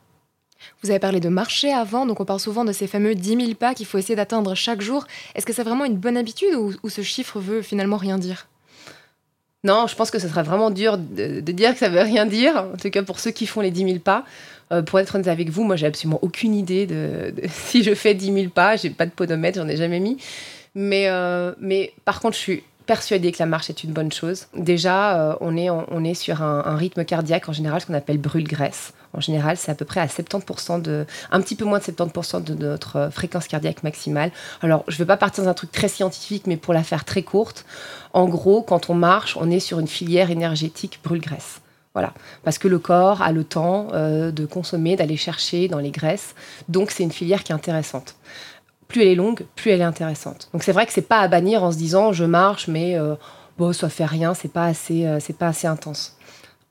Vous 0.82 0.90
avez 0.90 0.98
parlé 0.98 1.20
de 1.20 1.28
marcher 1.28 1.72
avant, 1.72 2.06
donc 2.06 2.20
on 2.20 2.24
parle 2.24 2.40
souvent 2.40 2.64
de 2.64 2.72
ces 2.72 2.86
fameux 2.86 3.14
10 3.14 3.28
000 3.28 3.54
pas 3.54 3.74
qu'il 3.74 3.86
faut 3.86 3.98
essayer 3.98 4.16
d'atteindre 4.16 4.54
chaque 4.54 4.80
jour. 4.80 5.06
Est-ce 5.34 5.46
que 5.46 5.52
c'est 5.52 5.62
vraiment 5.62 5.84
une 5.84 5.96
bonne 5.96 6.16
habitude 6.16 6.54
ou, 6.54 6.88
ce 6.88 7.02
chiffre 7.02 7.40
veut 7.40 7.62
finalement 7.62 7.96
rien 7.96 8.18
dire? 8.18 8.46
Non, 9.64 9.86
je 9.86 9.96
pense 9.96 10.10
que 10.10 10.18
ce 10.18 10.28
serait 10.28 10.42
vraiment 10.42 10.70
dur 10.70 10.96
de, 10.96 11.40
dire 11.40 11.72
que 11.72 11.78
ça 11.78 11.88
veut 11.88 12.00
rien 12.00 12.26
dire, 12.26 12.66
en 12.72 12.76
tout 12.76 12.90
cas 12.90 13.02
pour 13.02 13.18
ceux 13.18 13.32
qui 13.32 13.46
font 13.46 13.60
les 13.60 13.70
10 13.70 13.84
000 13.84 13.98
pas. 13.98 14.24
Euh, 14.72 14.82
pour 14.82 14.98
être 14.98 15.14
honnête 15.14 15.28
avec 15.28 15.50
vous, 15.50 15.62
moi 15.62 15.76
j'ai 15.76 15.86
absolument 15.86 16.18
aucune 16.22 16.54
idée 16.54 16.86
de, 16.86 17.32
si 17.48 17.82
je 17.82 17.94
fais 17.94 18.14
10 18.14 18.32
000 18.32 18.48
pas, 18.48 18.76
j'ai 18.76 18.90
pas 18.90 19.06
de 19.06 19.12
podomètre, 19.12 19.58
j'en 19.58 19.68
ai 19.68 19.76
jamais 19.76 20.00
mis. 20.00 20.18
Mais, 20.74 21.08
euh, 21.08 21.52
mais 21.60 21.92
par 22.04 22.20
contre, 22.20 22.36
je 22.36 22.42
suis 22.42 22.62
persuadée 22.86 23.32
que 23.32 23.38
la 23.38 23.46
marche 23.46 23.70
est 23.70 23.82
une 23.82 23.92
bonne 23.92 24.12
chose. 24.12 24.46
Déjà, 24.54 25.30
euh, 25.30 25.36
on, 25.40 25.56
est, 25.56 25.68
est 26.08 26.14
sur 26.14 26.42
un, 26.42 26.62
un 26.64 26.76
rythme 26.76 27.04
cardiaque 27.04 27.48
en 27.48 27.52
général, 27.52 27.80
ce 27.80 27.86
qu'on 27.86 27.94
appelle 27.94 28.18
brûle-graisse. 28.18 28.92
En 29.16 29.20
général, 29.20 29.56
c'est 29.56 29.70
à 29.70 29.74
peu 29.74 29.84
près 29.84 30.00
à 30.00 30.06
70% 30.06 30.82
de, 30.82 31.06
un 31.30 31.40
petit 31.40 31.56
peu 31.56 31.64
moins 31.64 31.78
de 31.78 31.84
70% 31.84 32.44
de 32.44 32.54
notre 32.54 32.96
euh, 32.96 33.10
fréquence 33.10 33.48
cardiaque 33.48 33.82
maximale. 33.82 34.30
Alors, 34.62 34.84
je 34.88 34.94
ne 34.94 34.98
vais 34.98 35.06
pas 35.06 35.16
partir 35.16 35.44
dans 35.44 35.50
un 35.50 35.54
truc 35.54 35.72
très 35.72 35.88
scientifique, 35.88 36.46
mais 36.46 36.56
pour 36.56 36.74
la 36.74 36.82
faire 36.82 37.04
très 37.04 37.22
courte, 37.22 37.64
en 38.12 38.26
gros, 38.28 38.62
quand 38.62 38.90
on 38.90 38.94
marche, 38.94 39.36
on 39.40 39.50
est 39.50 39.60
sur 39.60 39.78
une 39.78 39.88
filière 39.88 40.30
énergétique 40.30 41.00
brûle-graisse. 41.02 41.60
Voilà, 41.96 42.12
parce 42.44 42.58
que 42.58 42.68
le 42.68 42.78
corps 42.78 43.22
a 43.22 43.32
le 43.32 43.42
temps 43.42 43.88
euh, 43.94 44.30
de 44.30 44.44
consommer, 44.44 44.96
d'aller 44.96 45.16
chercher 45.16 45.66
dans 45.66 45.78
les 45.78 45.90
graisses. 45.90 46.34
Donc 46.68 46.90
c'est 46.90 47.02
une 47.02 47.10
filière 47.10 47.42
qui 47.42 47.52
est 47.52 47.54
intéressante. 47.54 48.16
Plus 48.86 49.00
elle 49.00 49.08
est 49.08 49.14
longue, 49.14 49.46
plus 49.56 49.70
elle 49.70 49.80
est 49.80 49.84
intéressante. 49.84 50.50
Donc 50.52 50.62
c'est 50.62 50.72
vrai 50.72 50.84
que 50.84 50.92
c'est 50.92 51.00
pas 51.00 51.20
à 51.20 51.28
bannir 51.28 51.64
en 51.64 51.72
se 51.72 51.78
disant 51.78 52.12
je 52.12 52.24
marche, 52.24 52.68
mais 52.68 52.98
euh, 52.98 53.14
bon 53.56 53.72
ça 53.72 53.88
fait 53.88 54.04
rien, 54.04 54.34
c'est 54.34 54.52
pas 54.52 54.72
euh, 54.90 55.18
c'est 55.20 55.38
pas 55.38 55.48
assez 55.48 55.66
intense. 55.66 56.15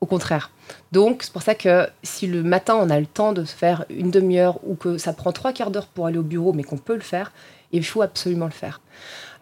Au 0.05 0.07
contraire. 0.07 0.51
Donc 0.91 1.23
c'est 1.23 1.33
pour 1.33 1.41
ça 1.41 1.55
que 1.55 1.87
si 2.03 2.27
le 2.27 2.43
matin 2.43 2.77
on 2.79 2.91
a 2.91 2.99
le 2.99 3.07
temps 3.07 3.33
de 3.33 3.43
se 3.43 3.55
faire 3.55 3.85
une 3.89 4.11
demi-heure 4.11 4.59
ou 4.63 4.75
que 4.75 4.99
ça 4.99 5.13
prend 5.13 5.31
trois 5.31 5.51
quarts 5.51 5.71
d'heure 5.71 5.87
pour 5.87 6.05
aller 6.05 6.19
au 6.19 6.21
bureau, 6.21 6.53
mais 6.53 6.61
qu'on 6.61 6.77
peut 6.77 6.93
le 6.93 7.01
faire, 7.01 7.31
il 7.71 7.83
faut 7.83 8.03
absolument 8.03 8.45
le 8.45 8.51
faire. 8.51 8.81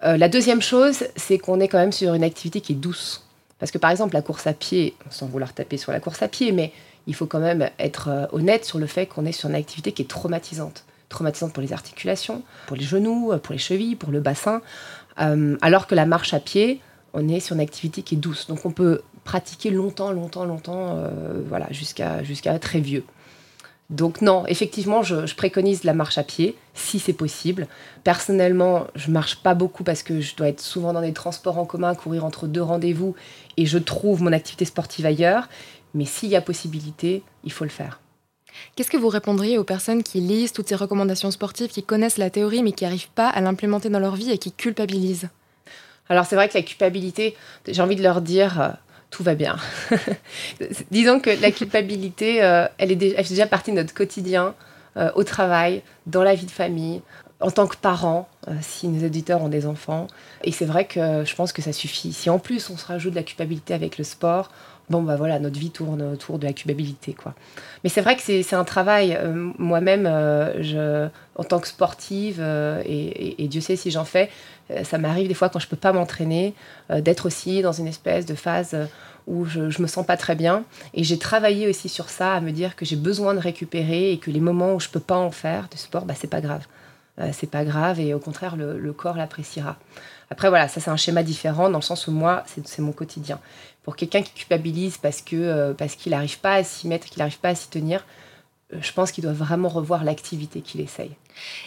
Euh, 0.05 0.15
la 0.15 0.29
deuxième 0.29 0.61
chose, 0.61 1.03
c'est 1.17 1.37
qu'on 1.37 1.59
est 1.59 1.67
quand 1.67 1.79
même 1.79 1.91
sur 1.91 2.13
une 2.13 2.23
activité 2.23 2.61
qui 2.61 2.71
est 2.71 2.75
douce. 2.77 3.27
Parce 3.59 3.73
que 3.73 3.77
par 3.77 3.91
exemple, 3.91 4.13
la 4.13 4.21
course 4.21 4.47
à 4.47 4.53
pied, 4.53 4.95
sans 5.09 5.25
vouloir 5.25 5.53
taper 5.53 5.75
sur 5.75 5.91
la 5.91 5.99
course 5.99 6.21
à 6.21 6.29
pied, 6.29 6.53
mais 6.53 6.71
il 7.07 7.13
faut 7.13 7.25
quand 7.25 7.41
même 7.41 7.69
être 7.77 8.07
euh, 8.07 8.25
honnête 8.31 8.63
sur 8.63 8.79
le 8.79 8.87
fait 8.87 9.05
qu'on 9.05 9.25
est 9.25 9.33
sur 9.33 9.49
une 9.49 9.55
activité 9.55 9.91
qui 9.91 10.03
est 10.03 10.09
traumatisante. 10.09 10.85
Traumatisante 11.09 11.51
pour 11.51 11.61
les 11.61 11.73
articulations, 11.73 12.41
pour 12.67 12.77
les 12.77 12.85
genoux, 12.85 13.33
euh, 13.33 13.37
pour 13.37 13.51
les 13.51 13.59
chevilles, 13.59 13.97
pour 13.97 14.11
le 14.11 14.21
bassin. 14.21 14.61
Alors 15.17 15.87
que 15.87 15.93
la 15.93 16.05
marche 16.05 16.33
à 16.33 16.39
pied, 16.39 16.79
on 17.13 17.27
est 17.27 17.41
sur 17.41 17.53
une 17.53 17.61
activité 17.61 18.01
qui 18.01 18.15
est 18.15 18.17
douce. 18.17 18.47
Donc 18.47 18.65
on 18.65 18.71
peut 18.71 19.01
pratiquer 19.23 19.69
longtemps, 19.69 20.11
longtemps, 20.11 20.45
longtemps, 20.45 20.97
euh, 20.97 21.41
voilà, 21.47 21.67
jusqu'à 21.71 22.23
jusqu'à 22.23 22.57
très 22.59 22.79
vieux. 22.79 23.03
Donc 23.89 24.21
non, 24.21 24.45
effectivement, 24.47 25.03
je, 25.03 25.25
je 25.25 25.35
préconise 25.35 25.83
la 25.83 25.93
marche 25.93 26.17
à 26.17 26.23
pied, 26.23 26.55
si 26.73 26.99
c'est 26.99 27.13
possible. 27.13 27.67
Personnellement, 28.03 28.87
je 28.95 29.11
marche 29.11 29.43
pas 29.43 29.53
beaucoup 29.53 29.83
parce 29.83 30.03
que 30.03 30.21
je 30.21 30.35
dois 30.35 30.47
être 30.47 30.61
souvent 30.61 30.93
dans 30.93 31.01
des 31.01 31.13
transports 31.13 31.57
en 31.57 31.65
commun, 31.65 31.93
courir 31.93 32.25
entre 32.25 32.47
deux 32.47 32.61
rendez-vous, 32.61 33.15
et 33.57 33.65
je 33.65 33.77
trouve 33.77 34.23
mon 34.23 34.33
activité 34.33 34.65
sportive 34.65 35.05
ailleurs. 35.05 35.47
Mais 35.93 36.05
s'il 36.05 36.29
y 36.29 36.35
a 36.35 36.41
possibilité, 36.41 37.23
il 37.43 37.51
faut 37.51 37.65
le 37.65 37.69
faire. 37.69 37.99
Qu'est-ce 38.75 38.89
que 38.89 38.97
vous 38.97 39.09
répondriez 39.09 39.57
aux 39.57 39.63
personnes 39.63 40.03
qui 40.03 40.19
lisent 40.21 40.53
toutes 40.53 40.69
ces 40.69 40.75
recommandations 40.75 41.31
sportives, 41.31 41.69
qui 41.69 41.83
connaissent 41.83 42.17
la 42.17 42.29
théorie 42.29 42.63
mais 42.63 42.71
qui 42.71 42.83
n'arrivent 42.83 43.09
pas 43.13 43.27
à 43.27 43.41
l'implémenter 43.41 43.89
dans 43.89 43.99
leur 43.99 44.15
vie 44.15 44.31
et 44.31 44.37
qui 44.37 44.51
culpabilisent? 44.51 45.29
Alors 46.09 46.25
c'est 46.25 46.35
vrai 46.35 46.49
que 46.49 46.57
la 46.57 46.63
culpabilité, 46.63 47.35
j'ai 47.67 47.81
envie 47.81 47.95
de 47.95 48.03
leur 48.03 48.21
dire, 48.21 48.61
euh, 48.61 48.69
tout 49.13 49.23
va 49.23 49.35
bien. 49.35 49.57
Disons 50.91 51.19
que 51.19 51.29
la 51.29 51.51
culpabilité, 51.51 52.43
euh, 52.43 52.65
elle, 52.79 52.91
est 52.91 52.95
déjà, 52.95 53.17
fait 53.17 53.29
déjà 53.29 53.45
partie 53.45 53.69
de 53.69 53.75
notre 53.75 53.93
quotidien, 53.93 54.55
euh, 54.97 55.11
au 55.13 55.23
travail, 55.23 55.83
dans 56.07 56.23
la 56.23 56.33
vie 56.33 56.47
de 56.47 56.51
famille, 56.51 57.01
en 57.39 57.51
tant 57.51 57.67
que 57.67 57.77
parents, 57.77 58.27
euh, 58.47 58.53
si 58.61 58.87
nos 58.87 59.05
auditeurs 59.05 59.43
ont 59.43 59.49
des 59.49 59.67
enfants. 59.67 60.07
Et 60.43 60.51
c'est 60.51 60.65
vrai 60.65 60.85
que 60.85 61.23
je 61.25 61.35
pense 61.35 61.53
que 61.53 61.61
ça 61.61 61.73
suffit. 61.73 62.11
Si 62.11 62.31
en 62.31 62.39
plus 62.39 62.71
on 62.71 62.77
se 62.77 62.87
rajoute 62.87 63.11
de 63.11 63.17
la 63.17 63.23
culpabilité 63.23 63.75
avec 63.75 63.99
le 63.99 64.03
sport, 64.03 64.49
bon 64.89 65.01
bah 65.01 65.15
voilà, 65.15 65.39
notre 65.39 65.59
vie 65.59 65.71
tourne 65.71 66.01
autour 66.01 66.39
de 66.39 66.45
la 66.45 66.53
culpabilité 66.53 67.13
quoi. 67.13 67.33
Mais 67.83 67.89
c'est 67.89 68.01
vrai 68.01 68.15
que 68.15 68.21
c'est 68.21 68.53
un 68.53 68.63
travail. 68.63 69.17
Euh, 69.19 69.51
Moi-même, 69.57 70.05
euh, 70.07 71.09
en 71.35 71.43
tant 71.43 71.59
que 71.59 71.67
sportive, 71.67 72.37
euh, 72.39 72.81
et, 72.85 73.47
Dieu 73.47 73.61
sait 73.61 73.75
si 73.75 73.91
j'en 73.91 74.05
fais, 74.05 74.29
ça 74.83 74.97
m'arrive 74.97 75.27
des 75.27 75.33
fois 75.33 75.49
quand 75.49 75.59
je 75.59 75.67
peux 75.67 75.77
pas 75.77 75.91
m'entraîner, 75.91 76.53
d'être 76.89 77.25
aussi 77.25 77.61
dans 77.61 77.73
une 77.73 77.87
espèce 77.87 78.25
de 78.25 78.33
phase 78.33 78.75
où 79.27 79.45
je, 79.45 79.69
je 79.69 79.81
me 79.81 79.87
sens 79.87 80.05
pas 80.05 80.17
très 80.17 80.35
bien. 80.35 80.63
Et 80.93 81.03
j'ai 81.03 81.19
travaillé 81.19 81.67
aussi 81.67 81.89
sur 81.89 82.09
ça, 82.09 82.33
à 82.33 82.41
me 82.41 82.51
dire 82.51 82.75
que 82.75 82.85
j'ai 82.85 82.95
besoin 82.95 83.33
de 83.33 83.39
récupérer 83.39 84.11
et 84.11 84.17
que 84.17 84.31
les 84.31 84.39
moments 84.39 84.73
où 84.73 84.79
je 84.79 84.89
peux 84.89 84.99
pas 84.99 85.17
en 85.17 85.31
faire 85.31 85.67
de 85.69 85.77
sport, 85.77 86.05
bah 86.05 86.13
c'est 86.17 86.29
pas 86.29 86.41
grave. 86.41 86.65
C'est 87.31 87.49
pas 87.49 87.63
grave 87.63 87.99
et 87.99 88.15
au 88.15 88.19
contraire 88.19 88.55
le, 88.55 88.79
le 88.79 88.93
corps 88.93 89.17
l'appréciera. 89.17 89.77
Après 90.31 90.49
voilà, 90.49 90.67
ça 90.67 90.81
c'est 90.81 90.89
un 90.89 90.97
schéma 90.97 91.21
différent 91.21 91.69
dans 91.69 91.77
le 91.77 91.83
sens 91.83 92.07
où 92.07 92.11
moi 92.11 92.43
c'est 92.47 92.81
mon 92.81 92.91
quotidien. 92.91 93.39
Pour 93.83 93.95
quelqu'un 93.95 94.21
qui 94.21 94.31
culpabilise 94.31 94.97
parce 94.97 95.21
que 95.21 95.35
euh, 95.35 95.73
parce 95.73 95.95
qu'il 95.95 96.11
n'arrive 96.11 96.39
pas 96.39 96.55
à 96.55 96.63
s'y 96.63 96.87
mettre, 96.87 97.07
qu'il 97.07 97.19
n'arrive 97.19 97.39
pas 97.39 97.49
à 97.49 97.55
s'y 97.55 97.69
tenir, 97.69 98.05
euh, 98.73 98.77
je 98.81 98.91
pense 98.93 99.11
qu'il 99.11 99.23
doit 99.23 99.33
vraiment 99.33 99.69
revoir 99.69 100.03
l'activité 100.03 100.61
qu'il 100.61 100.81
essaye. 100.81 101.11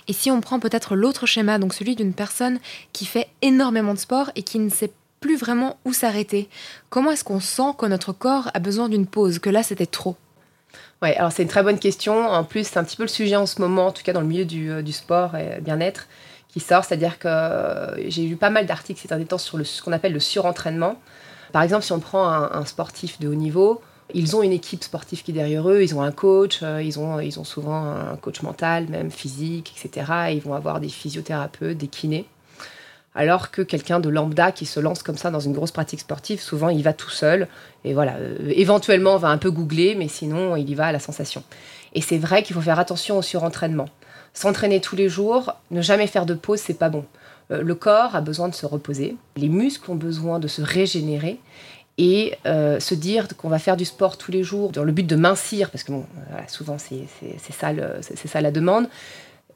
Et 0.08 0.12
si 0.12 0.30
on 0.30 0.40
prend 0.40 0.58
peut-être 0.58 0.96
l'autre 0.96 1.26
schéma, 1.26 1.58
donc 1.58 1.74
celui 1.74 1.94
d'une 1.94 2.14
personne 2.14 2.58
qui 2.92 3.04
fait 3.04 3.28
énormément 3.42 3.94
de 3.94 3.98
sport 3.98 4.30
et 4.34 4.42
qui 4.42 4.58
ne 4.58 4.70
sait 4.70 4.92
plus 5.20 5.36
vraiment 5.36 5.76
où 5.84 5.92
s'arrêter, 5.92 6.48
comment 6.88 7.10
est-ce 7.10 7.24
qu'on 7.24 7.40
sent 7.40 7.74
que 7.78 7.86
notre 7.86 8.12
corps 8.12 8.50
a 8.54 8.60
besoin 8.60 8.88
d'une 8.88 9.06
pause, 9.06 9.38
que 9.38 9.50
là 9.50 9.62
c'était 9.62 9.86
trop? 9.86 10.16
Ouais, 11.02 11.14
alors 11.16 11.32
c'est 11.32 11.42
une 11.42 11.48
très 11.48 11.62
bonne 11.62 11.78
question. 11.78 12.26
En 12.26 12.44
plus, 12.44 12.66
c'est 12.66 12.78
un 12.78 12.84
petit 12.84 12.96
peu 12.96 13.02
le 13.02 13.08
sujet 13.08 13.36
en 13.36 13.46
ce 13.46 13.60
moment, 13.60 13.88
en 13.88 13.92
tout 13.92 14.02
cas 14.02 14.14
dans 14.14 14.22
le 14.22 14.26
milieu 14.26 14.46
du, 14.46 14.70
euh, 14.70 14.82
du 14.82 14.92
sport 14.92 15.36
et 15.36 15.60
bien-être, 15.60 16.06
qui 16.48 16.60
sort. 16.60 16.84
C'est-à-dire 16.84 17.18
que 17.18 17.28
j'ai 18.08 18.22
lu 18.22 18.36
pas 18.36 18.50
mal 18.50 18.64
d'articles 18.64 19.00
ces 19.00 19.08
derniers 19.08 19.26
temps 19.26 19.38
sur 19.38 19.58
le, 19.58 19.64
ce 19.64 19.82
qu'on 19.82 19.92
appelle 19.92 20.14
le 20.14 20.20
surentraînement. 20.20 20.98
Par 21.56 21.62
exemple, 21.62 21.86
si 21.86 21.92
on 21.92 22.00
prend 22.00 22.28
un, 22.28 22.66
sportif 22.66 23.18
de 23.18 23.28
haut 23.28 23.34
niveau, 23.34 23.80
ils 24.12 24.36
ont 24.36 24.42
une 24.42 24.52
équipe 24.52 24.84
sportive 24.84 25.22
qui 25.22 25.30
est 25.30 25.34
derrière 25.34 25.66
eux, 25.70 25.82
ils 25.82 25.94
ont 25.94 26.02
un 26.02 26.12
coach, 26.12 26.58
euh, 26.62 26.82
ils, 26.82 26.98
ont, 26.98 27.18
ils 27.18 27.40
ont 27.40 27.44
souvent 27.44 27.82
un 27.82 28.16
coach 28.16 28.42
mental, 28.42 28.88
même 28.90 29.10
physique, 29.10 29.72
etc. 29.74 30.12
Et 30.28 30.32
ils 30.34 30.42
vont 30.42 30.52
avoir 30.52 30.80
des 30.80 30.90
physiothérapeutes, 30.90 31.78
des 31.78 31.86
kinés. 31.86 32.26
Alors 33.14 33.50
que 33.50 33.62
quelqu'un 33.62 34.00
de 34.00 34.10
lambda 34.10 34.52
qui 34.52 34.66
se 34.66 34.80
lance 34.80 35.02
comme 35.02 35.16
ça 35.16 35.30
dans 35.30 35.40
une 35.40 35.54
grosse 35.54 35.70
pratique 35.70 36.00
sportive, 36.00 36.42
souvent 36.42 36.68
il 36.68 36.82
va 36.82 36.92
tout 36.92 37.08
seul 37.08 37.48
et 37.84 37.94
voilà, 37.94 38.16
euh, 38.16 38.36
éventuellement 38.54 39.14
on 39.14 39.18
va 39.18 39.28
un 39.28 39.38
peu 39.38 39.50
googler, 39.50 39.94
mais 39.94 40.08
sinon 40.08 40.56
il 40.56 40.68
y 40.68 40.74
va 40.74 40.88
à 40.88 40.92
la 40.92 41.00
sensation. 41.00 41.42
Et 41.94 42.02
c'est 42.02 42.18
vrai 42.18 42.42
qu'il 42.42 42.52
faut 42.52 42.60
faire 42.60 42.78
attention 42.78 43.16
au 43.16 43.22
surentraînement. 43.22 43.88
S'entraîner 44.34 44.82
tous 44.82 44.94
les 44.94 45.08
jours, 45.08 45.54
ne 45.70 45.80
jamais 45.80 46.06
faire 46.06 46.26
de 46.26 46.34
pause, 46.34 46.60
c'est 46.60 46.78
pas 46.78 46.90
bon. 46.90 47.06
Euh, 47.50 47.62
le 47.62 47.74
corps 47.74 48.16
a 48.16 48.20
besoin 48.20 48.48
de 48.48 48.54
se 48.54 48.66
reposer, 48.66 49.16
les 49.36 49.48
muscles 49.48 49.90
ont 49.90 49.96
besoin 49.96 50.38
de 50.38 50.48
se 50.48 50.62
régénérer 50.62 51.38
et 51.98 52.34
euh, 52.44 52.78
se 52.80 52.94
dire 52.94 53.26
qu'on 53.36 53.48
va 53.48 53.58
faire 53.58 53.76
du 53.76 53.84
sport 53.84 54.18
tous 54.18 54.30
les 54.30 54.42
jours 54.42 54.70
dans 54.70 54.84
le 54.84 54.92
but 54.92 55.06
de 55.06 55.16
mincir, 55.16 55.70
parce 55.70 55.82
que 55.84 55.92
bon, 55.92 56.04
voilà, 56.30 56.46
souvent 56.48 56.76
c'est 56.78 57.06
ça, 57.50 57.72
ça, 58.02 58.40
la 58.40 58.50
demande, 58.50 58.88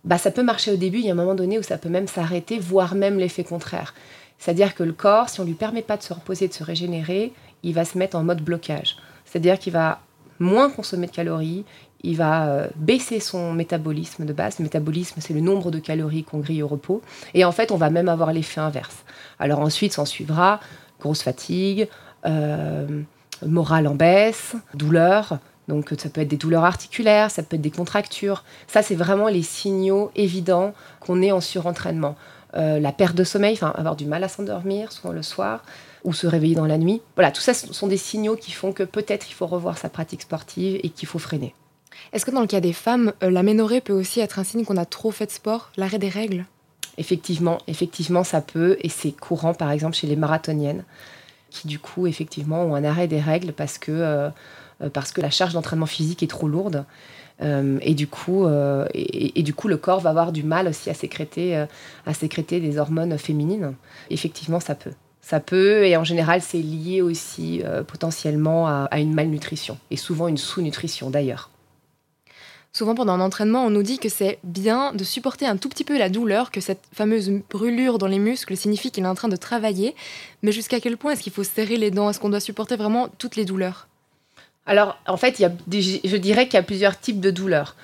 bah, 0.04 0.16
ça 0.16 0.30
peut 0.30 0.42
marcher 0.42 0.72
au 0.72 0.76
début, 0.76 0.98
il 0.98 1.06
y 1.06 1.08
a 1.10 1.12
un 1.12 1.16
moment 1.16 1.34
donné 1.34 1.58
où 1.58 1.62
ça 1.62 1.76
peut 1.76 1.90
même 1.90 2.06
s'arrêter, 2.06 2.58
voire 2.58 2.94
même 2.94 3.18
l'effet 3.18 3.44
contraire. 3.44 3.94
C'est-à-dire 4.38 4.74
que 4.74 4.82
le 4.82 4.94
corps, 4.94 5.28
si 5.28 5.40
on 5.40 5.42
ne 5.42 5.48
lui 5.48 5.54
permet 5.54 5.82
pas 5.82 5.98
de 5.98 6.02
se 6.02 6.14
reposer, 6.14 6.48
de 6.48 6.54
se 6.54 6.64
régénérer, 6.64 7.32
il 7.62 7.74
va 7.74 7.84
se 7.84 7.98
mettre 7.98 8.16
en 8.16 8.22
mode 8.24 8.40
blocage. 8.40 8.96
C'est-à-dire 9.26 9.58
qu'il 9.58 9.74
va 9.74 10.00
moins 10.38 10.70
consommer 10.70 11.06
de 11.06 11.12
calories, 11.12 11.66
il 12.02 12.16
va 12.16 12.46
euh, 12.46 12.68
baisser 12.76 13.20
son 13.20 13.52
métabolisme 13.52 14.24
de 14.24 14.32
base. 14.32 14.58
Le 14.58 14.64
métabolisme, 14.64 15.20
c'est 15.20 15.34
le 15.34 15.40
nombre 15.40 15.70
de 15.70 15.78
calories 15.78 16.24
qu'on 16.24 16.38
grille 16.38 16.62
au 16.62 16.68
repos. 16.68 17.02
Et 17.34 17.44
en 17.44 17.52
fait, 17.52 17.70
on 17.72 17.76
va 17.76 17.90
même 17.90 18.08
avoir 18.08 18.32
l'effet 18.32 18.60
inverse. 18.60 19.04
Alors 19.38 19.60
ensuite, 19.60 19.92
s'en 19.92 20.04
suivra 20.04 20.60
grosse 21.00 21.22
fatigue, 21.22 21.88
euh, 22.26 23.02
morale 23.44 23.88
en 23.88 23.94
baisse, 23.94 24.54
douleur. 24.74 25.38
Donc 25.66 25.94
ça 25.98 26.08
peut 26.08 26.20
être 26.20 26.28
des 26.28 26.36
douleurs 26.36 26.64
articulaires, 26.64 27.30
ça 27.30 27.42
peut 27.42 27.56
être 27.56 27.62
des 27.62 27.70
contractures. 27.70 28.44
Ça, 28.66 28.82
c'est 28.82 28.94
vraiment 28.94 29.28
les 29.28 29.42
signaux 29.42 30.10
évidents 30.14 30.74
qu'on 31.00 31.22
est 31.22 31.32
en 31.32 31.40
surentraînement. 31.40 32.16
Euh, 32.56 32.80
la 32.80 32.92
perte 32.92 33.16
de 33.16 33.24
sommeil, 33.24 33.54
enfin 33.54 33.72
avoir 33.76 33.96
du 33.96 34.06
mal 34.06 34.24
à 34.24 34.28
s'endormir, 34.28 34.90
souvent 34.92 35.12
le 35.12 35.22
soir, 35.22 35.62
ou 36.02 36.12
se 36.12 36.26
réveiller 36.26 36.56
dans 36.56 36.66
la 36.66 36.78
nuit. 36.78 37.00
Voilà, 37.14 37.30
tout 37.30 37.40
ça 37.40 37.54
sont 37.54 37.86
des 37.86 37.96
signaux 37.96 38.36
qui 38.36 38.50
font 38.50 38.72
que 38.72 38.82
peut-être 38.82 39.30
il 39.30 39.34
faut 39.34 39.46
revoir 39.46 39.78
sa 39.78 39.88
pratique 39.88 40.22
sportive 40.22 40.80
et 40.82 40.88
qu'il 40.90 41.08
faut 41.08 41.18
freiner. 41.18 41.54
Est-ce 42.12 42.24
que 42.24 42.30
dans 42.30 42.40
le 42.40 42.46
cas 42.46 42.60
des 42.60 42.72
femmes, 42.72 43.12
euh, 43.22 43.30
l'aménorrhée 43.30 43.80
peut 43.80 43.92
aussi 43.92 44.20
être 44.20 44.38
un 44.38 44.44
signe 44.44 44.64
qu'on 44.64 44.76
a 44.76 44.84
trop 44.84 45.10
fait 45.10 45.26
de 45.26 45.30
sport, 45.30 45.70
l'arrêt 45.76 45.98
des 45.98 46.08
règles? 46.08 46.44
Effectivement, 46.98 47.58
effectivement, 47.66 48.24
ça 48.24 48.40
peut, 48.40 48.76
et 48.80 48.88
c'est 48.88 49.12
courant 49.12 49.54
par 49.54 49.70
exemple 49.70 49.96
chez 49.96 50.06
les 50.06 50.16
marathoniennes, 50.16 50.84
qui 51.50 51.68
du 51.68 51.78
coup 51.78 52.06
effectivement 52.06 52.64
ont 52.64 52.74
un 52.74 52.84
arrêt 52.84 53.08
des 53.08 53.20
règles 53.20 53.52
parce 53.52 53.78
que, 53.78 53.92
euh, 53.92 54.28
euh, 54.82 54.90
parce 54.90 55.12
que 55.12 55.20
la 55.20 55.30
charge 55.30 55.54
d'entraînement 55.54 55.86
physique 55.86 56.22
est 56.22 56.30
trop 56.30 56.48
lourde. 56.48 56.84
et, 57.42 57.94
du 57.94 58.06
coup, 58.06 58.46
et, 58.92 59.42
du 59.42 59.54
coup, 59.54 59.68
le 59.68 59.78
corps 59.78 60.00
va 60.00 60.10
avoir 60.10 60.30
du 60.30 60.42
mal 60.42 60.68
aussi 60.68 60.90
à 60.90 60.94
sécréter, 60.94 61.64
à 62.04 62.12
sécréter 62.12 62.60
des 62.60 62.76
hormones 62.76 63.16
féminines. 63.16 63.72
Effectivement, 64.10 64.60
ça 64.60 64.74
peut. 64.74 64.92
Ça 65.22 65.40
peut, 65.40 65.86
et 65.86 65.96
en 65.96 66.04
général, 66.04 66.42
c'est 66.42 66.60
lié 66.60 67.00
aussi 67.00 67.62
potentiellement 67.86 68.68
à 68.68 69.00
une 69.00 69.14
malnutrition, 69.14 69.78
et 69.90 69.96
souvent 69.96 70.28
une 70.28 70.36
sous-nutrition 70.36 71.08
d'ailleurs. 71.08 71.48
Souvent 72.72 72.94
pendant 72.94 73.14
un 73.14 73.20
entraînement, 73.20 73.64
on 73.64 73.70
nous 73.70 73.82
dit 73.82 73.98
que 73.98 74.08
c'est 74.08 74.38
bien 74.44 74.92
de 74.92 75.02
supporter 75.02 75.44
un 75.44 75.56
tout 75.56 75.68
petit 75.68 75.82
peu 75.82 75.98
la 75.98 76.08
douleur, 76.08 76.52
que 76.52 76.60
cette 76.60 76.82
fameuse 76.92 77.30
brûlure 77.50 77.98
dans 77.98 78.06
les 78.06 78.20
muscles 78.20 78.56
signifie 78.56 78.92
qu'il 78.92 79.04
est 79.04 79.08
en 79.08 79.16
train 79.16 79.28
de 79.28 79.36
travailler. 79.36 79.96
Mais 80.42 80.52
jusqu'à 80.52 80.78
quel 80.78 80.96
point 80.96 81.12
est-ce 81.12 81.22
qu'il 81.22 81.32
faut 81.32 81.42
serrer 81.42 81.76
les 81.76 81.90
dents? 81.90 82.08
Est-ce 82.10 82.20
qu'on 82.20 82.28
doit 82.28 82.40
supporter 82.40 82.76
vraiment 82.76 83.08
toutes 83.18 83.34
les 83.34 83.44
douleurs? 83.44 83.88
Alors, 84.66 84.98
en 85.08 85.16
fait, 85.16 85.38
je 85.38 86.16
dirais 86.16 86.44
qu'il 86.46 86.54
y 86.54 86.58
a 86.58 86.62
plusieurs 86.62 86.98
types 86.98 87.20
de 87.20 87.32
douleurs. 87.32 87.74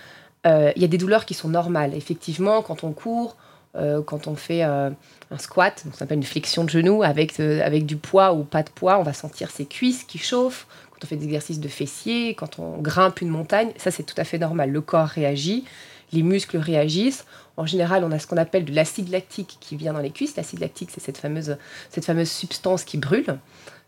Euh, 0.46 0.70
il 0.76 0.82
y 0.82 0.84
a 0.84 0.88
des 0.88 0.98
douleurs 0.98 1.24
qui 1.24 1.34
sont 1.34 1.48
normales. 1.48 1.92
Effectivement, 1.94 2.62
quand 2.62 2.84
on 2.84 2.92
court, 2.92 3.36
euh, 3.74 4.02
quand 4.02 4.28
on 4.28 4.36
fait 4.36 4.62
euh, 4.62 4.90
un 5.32 5.38
squat, 5.38 5.84
ça 5.90 5.98
s'appelle 5.98 6.18
une 6.18 6.22
flexion 6.22 6.62
de 6.62 6.70
genou, 6.70 7.02
avec, 7.02 7.40
avec 7.40 7.86
du 7.86 7.96
poids 7.96 8.32
ou 8.34 8.44
pas 8.44 8.62
de 8.62 8.70
poids, 8.70 8.98
on 8.98 9.02
va 9.02 9.12
sentir 9.12 9.50
ses 9.50 9.66
cuisses 9.66 10.04
qui 10.04 10.18
chauffent 10.18 10.68
quand 10.96 11.04
on 11.04 11.08
fait 11.08 11.16
des 11.16 11.26
exercices 11.26 11.60
de 11.60 11.68
fessiers, 11.68 12.34
quand 12.34 12.58
on 12.58 12.78
grimpe 12.78 13.20
une 13.20 13.28
montagne, 13.28 13.70
ça 13.76 13.90
c'est 13.90 14.02
tout 14.02 14.14
à 14.16 14.24
fait 14.24 14.38
normal. 14.38 14.70
Le 14.70 14.80
corps 14.80 15.08
réagit, 15.08 15.64
les 16.12 16.22
muscles 16.22 16.56
réagissent. 16.56 17.26
En 17.58 17.66
général, 17.66 18.02
on 18.04 18.12
a 18.12 18.18
ce 18.18 18.26
qu'on 18.26 18.38
appelle 18.38 18.64
de 18.64 18.74
l'acide 18.74 19.10
lactique 19.10 19.58
qui 19.60 19.76
vient 19.76 19.92
dans 19.92 20.00
les 20.00 20.10
cuisses. 20.10 20.36
L'acide 20.36 20.60
lactique, 20.60 20.90
c'est 20.92 21.02
cette 21.02 21.18
fameuse, 21.18 21.56
cette 21.90 22.04
fameuse 22.04 22.30
substance 22.30 22.84
qui 22.84 22.96
brûle. 22.96 23.26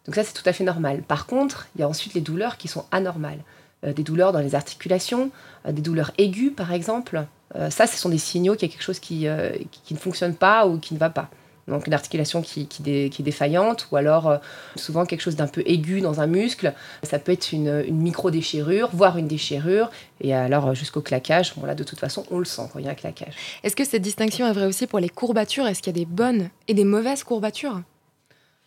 Donc 0.07 0.15
ça, 0.15 0.25
c'est 0.25 0.35
tout 0.35 0.47
à 0.47 0.53
fait 0.53 0.65
normal. 0.65 1.03
Par 1.03 1.27
contre, 1.27 1.69
il 1.75 1.81
y 1.81 1.85
a 1.85 1.88
ensuite 1.88 2.15
les 2.15 2.21
douleurs 2.21 2.57
qui 2.57 2.69
sont 2.69 2.85
anormales. 2.91 3.41
Euh, 3.85 3.93
des 3.93 4.03
douleurs 4.03 4.33
dans 4.33 4.41
les 4.41 4.55
articulations, 4.55 5.31
euh, 5.67 5.73
des 5.73 5.83
douleurs 5.83 6.11
aiguës, 6.19 6.53
par 6.55 6.73
exemple. 6.73 7.25
Euh, 7.55 7.71
ça, 7.71 7.87
ce 7.87 7.97
sont 7.97 8.09
des 8.09 8.19
signaux 8.19 8.55
qu'il 8.55 8.69
y 8.69 8.71
a 8.71 8.75
quelque 8.75 8.85
chose 8.85 8.99
qui, 8.99 9.27
qui 9.71 9.95
ne 9.95 9.99
fonctionne 9.99 10.35
pas 10.35 10.67
ou 10.67 10.79
qui 10.79 10.95
ne 10.95 10.99
va 10.99 11.11
pas 11.11 11.31
donc 11.69 11.87
une 11.87 11.95
articulation 11.95 12.43
qui, 12.43 12.67
qui, 12.67 12.83
est 12.89 13.23
défaillante, 13.23 13.89
ou 13.91 13.97
alors 13.97 14.29
euh, 14.29 14.39
souvent 14.77 15.07
quelque 15.07 15.21
chose 15.21 15.37
d'un 15.37 15.47
peu 15.47 15.63
aigu 15.67 16.01
dans 16.01 16.21
un 16.21 16.27
muscle. 16.27 16.73
Ça 17.03 17.19
peut 17.19 17.33
être 17.33 17.53
une, 17.53 17.85
micro-déchirure, 17.91 18.91
voire 18.93 19.19
une 19.19 19.29
déchirure, 19.29 19.91
et 20.21 20.35
alors 20.35 20.75
jusqu'au 20.75 21.01
claquage. 21.01 21.55
Bon 21.57 21.67
là, 21.67 21.75
de 21.75 21.85
toute 21.85 21.99
façon, 21.99 22.25
on 22.31 22.39
le 22.39 22.45
sent 22.45 22.63
quand 22.73 22.79
il 22.79 22.87
y 22.87 22.89
a 22.89 22.93
un 22.93 22.95
claquage. 22.95 23.35
Est-ce 23.63 23.77
que 23.77 23.85
cette 23.85 24.03
distinction 24.03 24.47
est 24.47 24.53
vraie 24.53 24.67
aussi 24.67 24.87
pour 24.87 24.99
les 24.99 25.09
courbatures? 25.09 25.67
Est-ce 25.67 25.83
qu'il 25.83 25.97
y 25.97 26.01
a 26.01 26.05
des 26.05 26.11
bonnes 26.11 26.49
et 26.67 26.75
des 26.75 26.85
mauvaises 26.85 27.23
courbatures? 27.23 27.83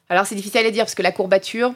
Alors 0.10 0.26
c'est 0.26 0.36
difficile 0.36 0.66
à 0.66 0.72
dire 0.72 0.84
parce 0.84 0.96
que 0.96 1.04
la 1.04 1.14
courbature, 1.14 1.74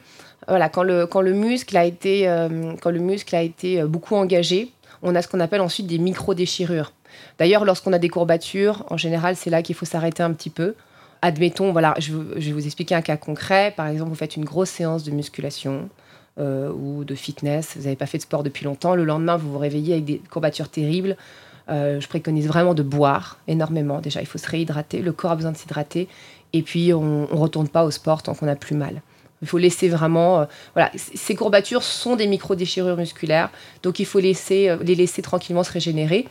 voilà, 0.47 0.67
quand 0.67 0.83
le, 0.83 1.07
quand 1.07 1.21
le 1.21 1.31
muscle 1.31 1.75
a 1.77 1.85
été, 1.85 2.27
euh, 2.27 2.73
quand 2.81 2.91
le 2.91 2.99
muscle 2.99 3.33
a 3.33 3.41
été 3.41 3.81
euh, 3.81 3.87
beaucoup 3.87 4.15
engagé, 4.15 4.71
on 5.01 5.15
a 5.15 5.21
ce 5.21 5.27
qu'on 5.27 5.39
appelle 5.39 5.61
ensuite 5.61 5.87
des 5.87 5.99
micro-déchirures. 5.99 6.91
D'ailleurs, 7.39 7.63
lorsqu'on 7.63 7.93
a 7.93 7.97
des 7.97 8.09
courbatures, 8.09 8.83
en 8.89 8.97
général, 8.97 9.35
c'est 9.35 9.49
là 9.49 9.61
qu'il 9.61 9.75
faut 9.75 9.85
s'arrêter 9.85 10.21
un 10.21 10.33
petit 10.33 10.49
peu 10.49 10.75
admettons, 11.25 11.71
voilà, 11.71 11.95
je, 11.97 12.13
vais 12.13 12.51
vous 12.51 12.65
expliquer 12.65 12.93
un 12.93 13.01
cas 13.01 13.17
concret. 13.17 13.73
Par 13.75 13.87
exemple, 13.87 14.09
vous 14.09 14.15
faites 14.15 14.35
une 14.35 14.45
grosse 14.45 14.69
séance 14.69 15.03
de 15.03 15.09
musculation 15.09 15.89
euh, 16.39 16.71
ou 16.71 17.03
de 17.03 17.15
fitness, 17.15 17.73
vous 17.75 17.83
n'avez 17.83 17.95
pas 17.95 18.05
fait 18.05 18.19
de 18.19 18.23
sport 18.23 18.43
depuis 18.43 18.63
longtemps, 18.63 18.93
le 18.93 19.05
lendemain, 19.05 19.35
vous 19.35 19.51
vous 19.51 19.57
réveillez 19.57 19.93
avec 19.93 20.05
des 20.05 20.21
courbatures 20.29 20.69
terribles. 20.69 21.17
Euh, 21.67 21.99
je 21.99 22.07
préconise 22.07 22.47
vraiment 22.47 22.75
de 22.75 22.83
boire 22.83 23.39
énormément. 23.47 24.01
Déjà, 24.01 24.21
il 24.21 24.27
faut 24.27 24.37
se 24.37 24.47
réhydrater, 24.47 25.01
le 25.01 25.11
corps 25.13 25.31
a 25.31 25.35
besoin 25.35 25.51
de 25.51 25.57
s'hydrater, 25.57 26.07
et 26.53 26.61
puis 26.61 26.93
on 26.93 27.21
ne 27.23 27.35
retourne 27.35 27.69
pas 27.69 27.85
au 27.85 27.91
sport 27.91 28.21
tant 28.21 28.35
qu'on 28.35 28.45
n'a 28.45 28.55
plus 28.55 28.75
mal. 28.75 29.01
Il 29.41 29.47
faut 29.47 29.57
laisser 29.57 29.89
vraiment. 29.89 30.41
Euh, 30.41 30.45
voilà, 30.75 30.91
ces 30.95 31.33
courbatures 31.33 31.81
sont 31.81 32.15
des 32.15 32.27
micro-déchirures 32.27 32.97
musculaires, 32.97 33.49
donc 33.81 33.97
il 33.97 34.05
faut 34.05 34.19
laisser, 34.19 34.77
les 34.83 34.93
laisser 34.93 35.23
tranquillement 35.23 35.63
se 35.63 35.71
régénérer. 35.71 36.27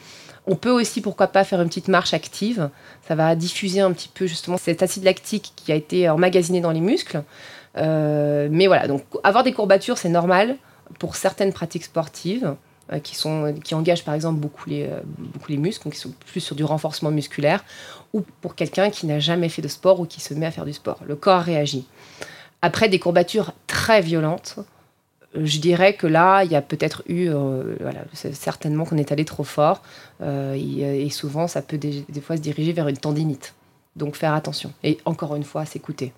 On 0.46 0.56
peut 0.56 0.70
aussi, 0.70 1.00
pourquoi 1.00 1.28
pas, 1.28 1.42
faire 1.44 1.60
une 1.60 1.68
petite 1.68 1.88
marche 1.88 2.12
active. 2.12 2.68
Ça 3.08 3.14
va 3.14 3.34
diffuser 3.34 3.80
un 3.80 3.92
petit 3.92 4.10
peu 4.12 4.26
justement 4.26 4.58
cet 4.58 4.82
acide 4.82 5.04
lactique 5.04 5.52
qui 5.56 5.72
a 5.72 5.74
été 5.74 6.08
emmagasiné 6.08 6.60
dans 6.60 6.70
les 6.70 6.80
muscles. 6.80 7.22
Euh, 7.76 8.48
mais 8.50 8.66
voilà, 8.66 8.86
donc 8.86 9.02
avoir 9.22 9.42
des 9.42 9.52
courbatures, 9.52 9.98
c'est 9.98 10.08
normal 10.08 10.56
pour 10.98 11.16
certaines 11.16 11.52
pratiques 11.52 11.84
sportives 11.84 12.54
euh, 12.92 12.98
qui, 12.98 13.16
sont, 13.16 13.54
qui 13.64 13.74
engagent 13.74 14.04
par 14.04 14.14
exemple 14.14 14.38
beaucoup 14.38 14.68
les, 14.68 14.84
euh, 14.84 15.00
beaucoup 15.18 15.50
les 15.50 15.56
muscles, 15.56 15.88
qui 15.90 15.98
sont 15.98 16.12
plus 16.26 16.40
sur 16.40 16.54
du 16.54 16.64
renforcement 16.64 17.10
musculaire, 17.10 17.64
ou 18.12 18.20
pour 18.42 18.54
quelqu'un 18.54 18.90
qui 18.90 19.06
n'a 19.06 19.18
jamais 19.18 19.48
fait 19.48 19.62
de 19.62 19.68
sport 19.68 19.98
ou 20.00 20.06
qui 20.06 20.20
se 20.20 20.34
met 20.34 20.46
à 20.46 20.50
faire 20.50 20.66
du 20.66 20.74
sport. 20.74 21.00
Le 21.06 21.16
corps 21.16 21.42
réagit. 21.42 21.86
Après, 22.62 22.88
des 22.88 22.98
courbatures 22.98 23.52
très 23.66 24.00
violentes, 24.00 24.58
je 25.34 25.58
dirais 25.58 25.94
que 25.94 26.06
là, 26.06 26.44
il 26.44 26.52
y 26.52 26.56
a 26.56 26.62
peut-être 26.62 27.02
eu, 27.08 27.28
euh, 27.28 27.74
voilà, 27.80 28.00
certainement 28.32 28.84
qu'on 28.84 28.96
est 28.96 29.12
allé 29.12 29.24
trop 29.24 29.44
fort, 29.44 29.82
euh, 30.22 30.54
et, 30.54 31.10
souvent 31.10 31.48
ça 31.48 31.62
peut 31.62 31.78
des, 31.78 32.04
fois 32.22 32.36
se 32.36 32.40
diriger 32.40 32.72
vers 32.72 32.88
une 32.88 32.96
tendinite. 32.96 33.54
Donc 33.96 34.16
faire 34.16 34.34
attention, 34.34 34.72
et 34.82 34.98
encore 35.04 35.36
une 35.36 35.44
fois, 35.44 35.64
s'écouter. 35.64 36.12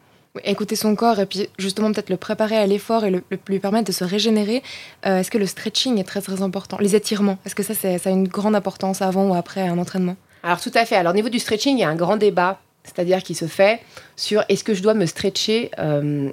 Écouter 0.45 0.77
son 0.77 0.95
corps 0.97 1.19
et 1.19 1.25
puis 1.25 1.49
justement 1.59 1.91
peut-être 1.93 2.11
le 2.11 2.19
préparer 2.19 2.59
à 2.59 2.67
l'effort 2.67 3.07
et 3.07 3.11
le, 3.11 3.23
lui 3.49 3.59
permettre 3.59 3.87
de 3.87 3.93
se 3.93 4.05
régénérer. 4.05 4.63
Euh, 5.07 5.21
est-ce 5.21 5.31
que 5.31 5.39
le 5.39 5.47
stretching 5.47 5.99
est 5.99 6.05
très 6.05 6.21
très 6.21 6.43
important? 6.43 6.77
Les 6.79 6.95
étirements, 6.95 7.39
est-ce 7.47 7.55
que 7.55 7.63
ça, 7.63 7.73
ça 7.73 7.89
a 7.89 8.11
une 8.11 8.29
grande 8.29 8.55
importance 8.55 9.01
avant 9.01 9.29
ou 9.29 9.35
après 9.35 9.67
un 9.67 9.79
entraînement? 9.79 10.17
Alors 10.43 10.61
tout 10.61 10.73
à 10.75 10.85
fait. 10.85 10.97
Alors 10.97 11.15
au 11.15 11.17
niveau 11.17 11.31
du 11.31 11.39
stretching, 11.39 11.79
il 11.79 11.81
y 11.81 11.85
a 11.85 11.89
un 11.89 11.97
grand 11.97 12.19
débat 12.19 12.61
c'est-à-dire 12.85 13.23
qui 13.23 13.35
se 13.35 13.47
fait 13.47 13.81
sur 14.15 14.45
est-ce 14.51 14.63
que 14.63 14.75
je 14.75 14.83
dois 14.83 14.95
me 14.95 15.07
stretcher 15.07 15.71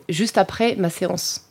juste 0.09 0.37
après 0.37 0.75
ma 0.75 0.89
séance? 0.89 1.47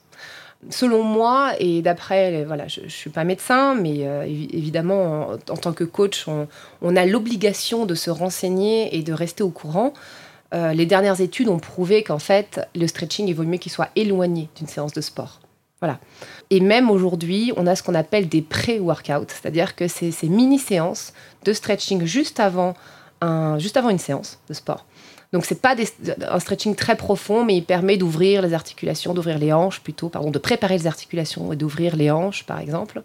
Selon 0.71 1.03
moi, 1.03 1.53
et 1.59 1.83
d'après, 1.83 2.45
voilà, 2.45 2.69
je 2.69 2.83
ne 2.83 2.89
suis 2.89 3.11
pas 3.11 3.25
médecin, 3.25 3.75
mais 3.75 4.07
euh, 4.07 4.25
évidemment, 4.25 5.31
en, 5.31 5.57
tant 5.57 5.73
que 5.73 5.85
coach, 5.85 6.27
on, 6.29 6.97
a 6.97 7.07
l'obligation 7.07 7.87
de 7.87 7.95
se 7.95 8.11
renseigner 8.11 8.97
et 8.97 9.03
de 9.03 9.13
rester 9.13 9.43
au 9.43 9.51
courant. 9.51 9.93
Euh, 10.55 10.73
les 10.73 10.87
dernières 10.87 11.21
études 11.21 11.49
ont 11.49 11.59
prouvé 11.59 12.03
qu'en 12.03 12.19
fait, 12.19 12.61
le 12.75 12.87
stretching, 12.87 13.27
il 13.27 13.35
vaut 13.35 13.45
mieux 13.45 13.59
qu'il 13.59 13.73
soit 13.73 13.89
éloigné 13.97 14.49
d'une 14.57 14.69
séance 14.69 14.93
de 14.93 15.01
sport. 15.01 15.41
Voilà. 15.81 15.99
Et 16.51 16.61
même 16.61 16.91
aujourd'hui, 16.91 17.53
on 17.57 17.67
a 17.67 17.75
ce 17.75 17.83
qu'on 17.83 17.95
appelle 17.95 18.29
des 18.29 18.43
pré-workouts, 18.43 19.27
c'est-à-dire 19.29 19.75
que 19.75 19.89
c'est 19.89 20.13
ces 20.13 20.29
mini-séances 20.29 21.13
de 21.45 21.53
stretching 21.53 22.05
juste 22.05 22.39
avant, 22.39 22.75
un, 23.21 23.59
juste 23.59 23.77
avant 23.77 23.91
une 23.91 23.99
séance 23.99 24.39
de 24.49 24.55
sport. 24.55 24.85
Donc 25.33 25.47
c'est 25.47 25.61
pas 25.63 25.75
un 26.29 26.41
stretching 26.41 26.75
très 26.75 26.97
profond, 26.97 27.45
mais 27.45 27.57
il 27.57 27.65
permet 27.65 27.97
d'ouvrir 27.97 28.43
les 28.43 28.53
articulations, 28.53 29.15
d'ouvrir 29.15 29.39
les 29.39 29.53
hanches 29.53 29.81
plutôt, 29.81 30.09
pardon, 30.11 30.31
de 30.31 30.39
préparer 30.39 30.77
les 30.77 30.87
articulations 30.87 31.53
et 31.53 31.57
d'ouvrir 31.57 31.97
les 31.97 32.11
hanches, 32.11 32.45
par 32.45 32.61
exemple. 32.61 33.03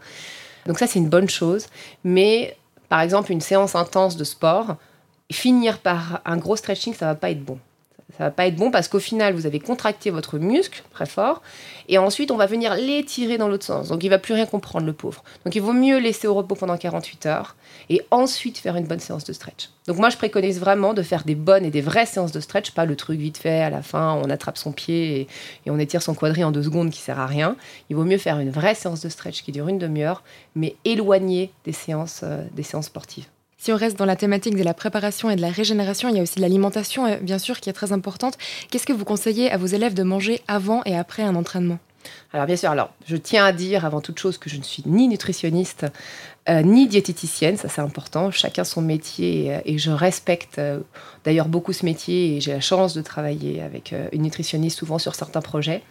Donc 0.66 0.78
ça 0.78 0.88
c'est 0.88 1.00
une 1.00 1.10
bonne 1.10 1.30
chose. 1.30 1.68
Mais 2.04 2.58
par 2.90 3.02
exemple 3.02 3.32
une 3.32 3.42
séance 3.42 3.76
intense 3.76 4.18
de 4.18 4.24
sport, 4.24 4.76
finir 5.32 5.80
par 5.80 6.22
un 6.26 6.38
gros 6.38 6.56
stretching, 6.56 6.94
ça 6.94 7.06
va 7.06 7.16
pas 7.16 7.32
être 7.32 7.44
bon. 7.44 7.60
Ça 8.16 8.24
va 8.24 8.32
pas 8.32 8.48
être 8.48 8.56
bon 8.56 8.72
parce 8.72 8.88
qu'au 8.88 9.00
final, 9.00 9.34
vous 9.34 9.46
avez 9.46 9.60
contracté 9.60 10.12
votre 10.12 10.40
muscle 10.40 10.82
très 10.92 11.06
fort 11.06 11.42
et 11.90 11.98
ensuite, 11.98 12.32
on 12.32 12.38
va 12.38 12.46
venir 12.46 12.74
l'étirer 12.76 13.38
dans 13.38 13.50
l'autre 13.50 13.66
sens. 13.66 13.90
Donc, 13.90 14.02
il 14.04 14.10
va 14.10 14.18
plus 14.18 14.34
rien 14.34 14.46
comprendre, 14.46 14.86
le 14.86 14.94
pauvre. 14.94 15.26
Donc, 15.44 15.56
il 15.56 15.62
vaut 15.62 15.74
mieux 15.74 15.98
laisser 16.00 16.26
au 16.26 16.34
repos 16.34 16.56
pendant 16.56 16.78
48 16.78 17.26
heures 17.26 17.58
et 17.90 18.02
ensuite 18.10 18.58
faire 18.58 18.78
une 18.78 18.88
bonne 18.88 19.00
séance 19.00 19.26
de 19.26 19.34
stretch. 19.34 19.70
Donc, 19.88 19.98
moi, 19.98 20.10
je 20.10 20.16
préconise 20.16 20.60
vraiment 20.60 20.94
de 20.94 21.02
faire 21.02 21.26
des 21.26 21.36
bonnes 21.36 21.66
et 21.66 21.70
des 21.70 21.82
vraies 21.82 22.06
séances 22.06 22.32
de 22.32 22.40
stretch, 22.40 22.72
pas 22.72 22.86
le 22.86 22.96
truc 22.96 23.20
vite 23.20 23.38
fait 23.38 23.62
à 23.62 23.70
la 23.70 23.82
fin, 23.82 24.14
on 24.24 24.30
attrape 24.30 24.58
son 24.58 24.72
pied 24.72 25.28
et, 25.66 25.70
on 25.70 25.78
étire 25.78 26.02
son 26.02 26.14
quadri 26.14 26.46
en 26.46 26.52
deux 26.52 26.64
secondes 26.64 26.90
qui 26.90 27.02
sert 27.02 27.20
à 27.20 27.28
rien. 27.28 27.58
Il 27.90 27.98
vaut 27.98 28.06
mieux 28.06 28.18
faire 28.18 28.40
une 28.40 28.52
vraie 28.52 28.76
séance 28.76 29.02
de 29.02 29.10
stretch 29.10 29.44
qui 29.44 29.52
dure 29.52 29.68
une 29.68 29.80
demi-heure, 29.80 30.24
mais 30.56 30.76
éloignée 30.86 31.52
des 31.66 31.74
séances, 31.74 32.22
euh, 32.24 32.44
des 32.54 32.64
séances 32.64 32.86
sportives. 32.86 33.28
Si 33.60 33.72
on 33.72 33.76
reste 33.76 33.98
dans 33.98 34.06
la 34.06 34.16
thématique 34.16 34.56
de 34.56 34.64
la 34.64 34.76
préparation 34.76 35.32
et 35.32 35.36
de 35.36 35.42
la 35.42 35.50
régénération, 35.50 36.10
il 36.10 36.16
y 36.16 36.20
a 36.20 36.22
aussi 36.22 36.40
l'alimentation, 36.40 37.08
euh, 37.08 37.18
bien 37.18 37.40
sûr, 37.40 37.60
qui 37.60 37.70
est 37.70 37.74
très 37.74 37.92
importante. 37.92 38.38
Qu'est-ce 38.70 38.86
que 38.86 38.94
vous 38.94 39.04
conseillez 39.04 39.52
à 39.52 39.58
vos 39.58 39.66
élèves 39.66 39.96
de 39.96 40.04
manger 40.04 40.42
avant 40.48 40.84
et 40.86 40.96
après 40.96 41.24
un 41.24 41.36
entraînement? 41.36 41.80
Alors 42.32 42.46
bien 42.46 42.56
sûr, 42.56 42.70
alors 42.70 42.94
je 43.06 43.18
tiens 43.18 43.44
à 43.44 43.52
dire 43.52 43.84
avant 43.84 44.00
toute 44.00 44.18
chose 44.20 44.38
que 44.38 44.50
je 44.50 44.58
ne 44.58 44.64
suis 44.64 44.84
ni 44.86 45.10
nutritionniste 45.10 45.88
euh, 46.48 46.62
ni 46.62 46.88
diététicienne, 46.88 47.58
ça 47.58 47.68
c'est 47.68 47.82
important. 47.82 48.32
Chacun 48.32 48.64
son 48.64 48.82
métier 48.82 49.56
euh, 49.56 49.60
et 49.66 49.78
je 49.78 49.92
respecte 49.92 50.62
d'ailleurs 51.26 51.50
beaucoup 51.50 51.74
ce 51.74 51.84
métier 51.84 52.38
et 52.38 52.42
j'ai 52.42 52.54
la 52.54 52.62
chance 52.62 52.94
de 52.94 53.02
travailler 53.02 53.62
avec 53.62 53.94
une 54.14 54.22
nutritionniste 54.22 54.78
souvent 54.78 55.00
sur 55.00 55.16
certains 55.16 55.42
projets. 55.42 55.82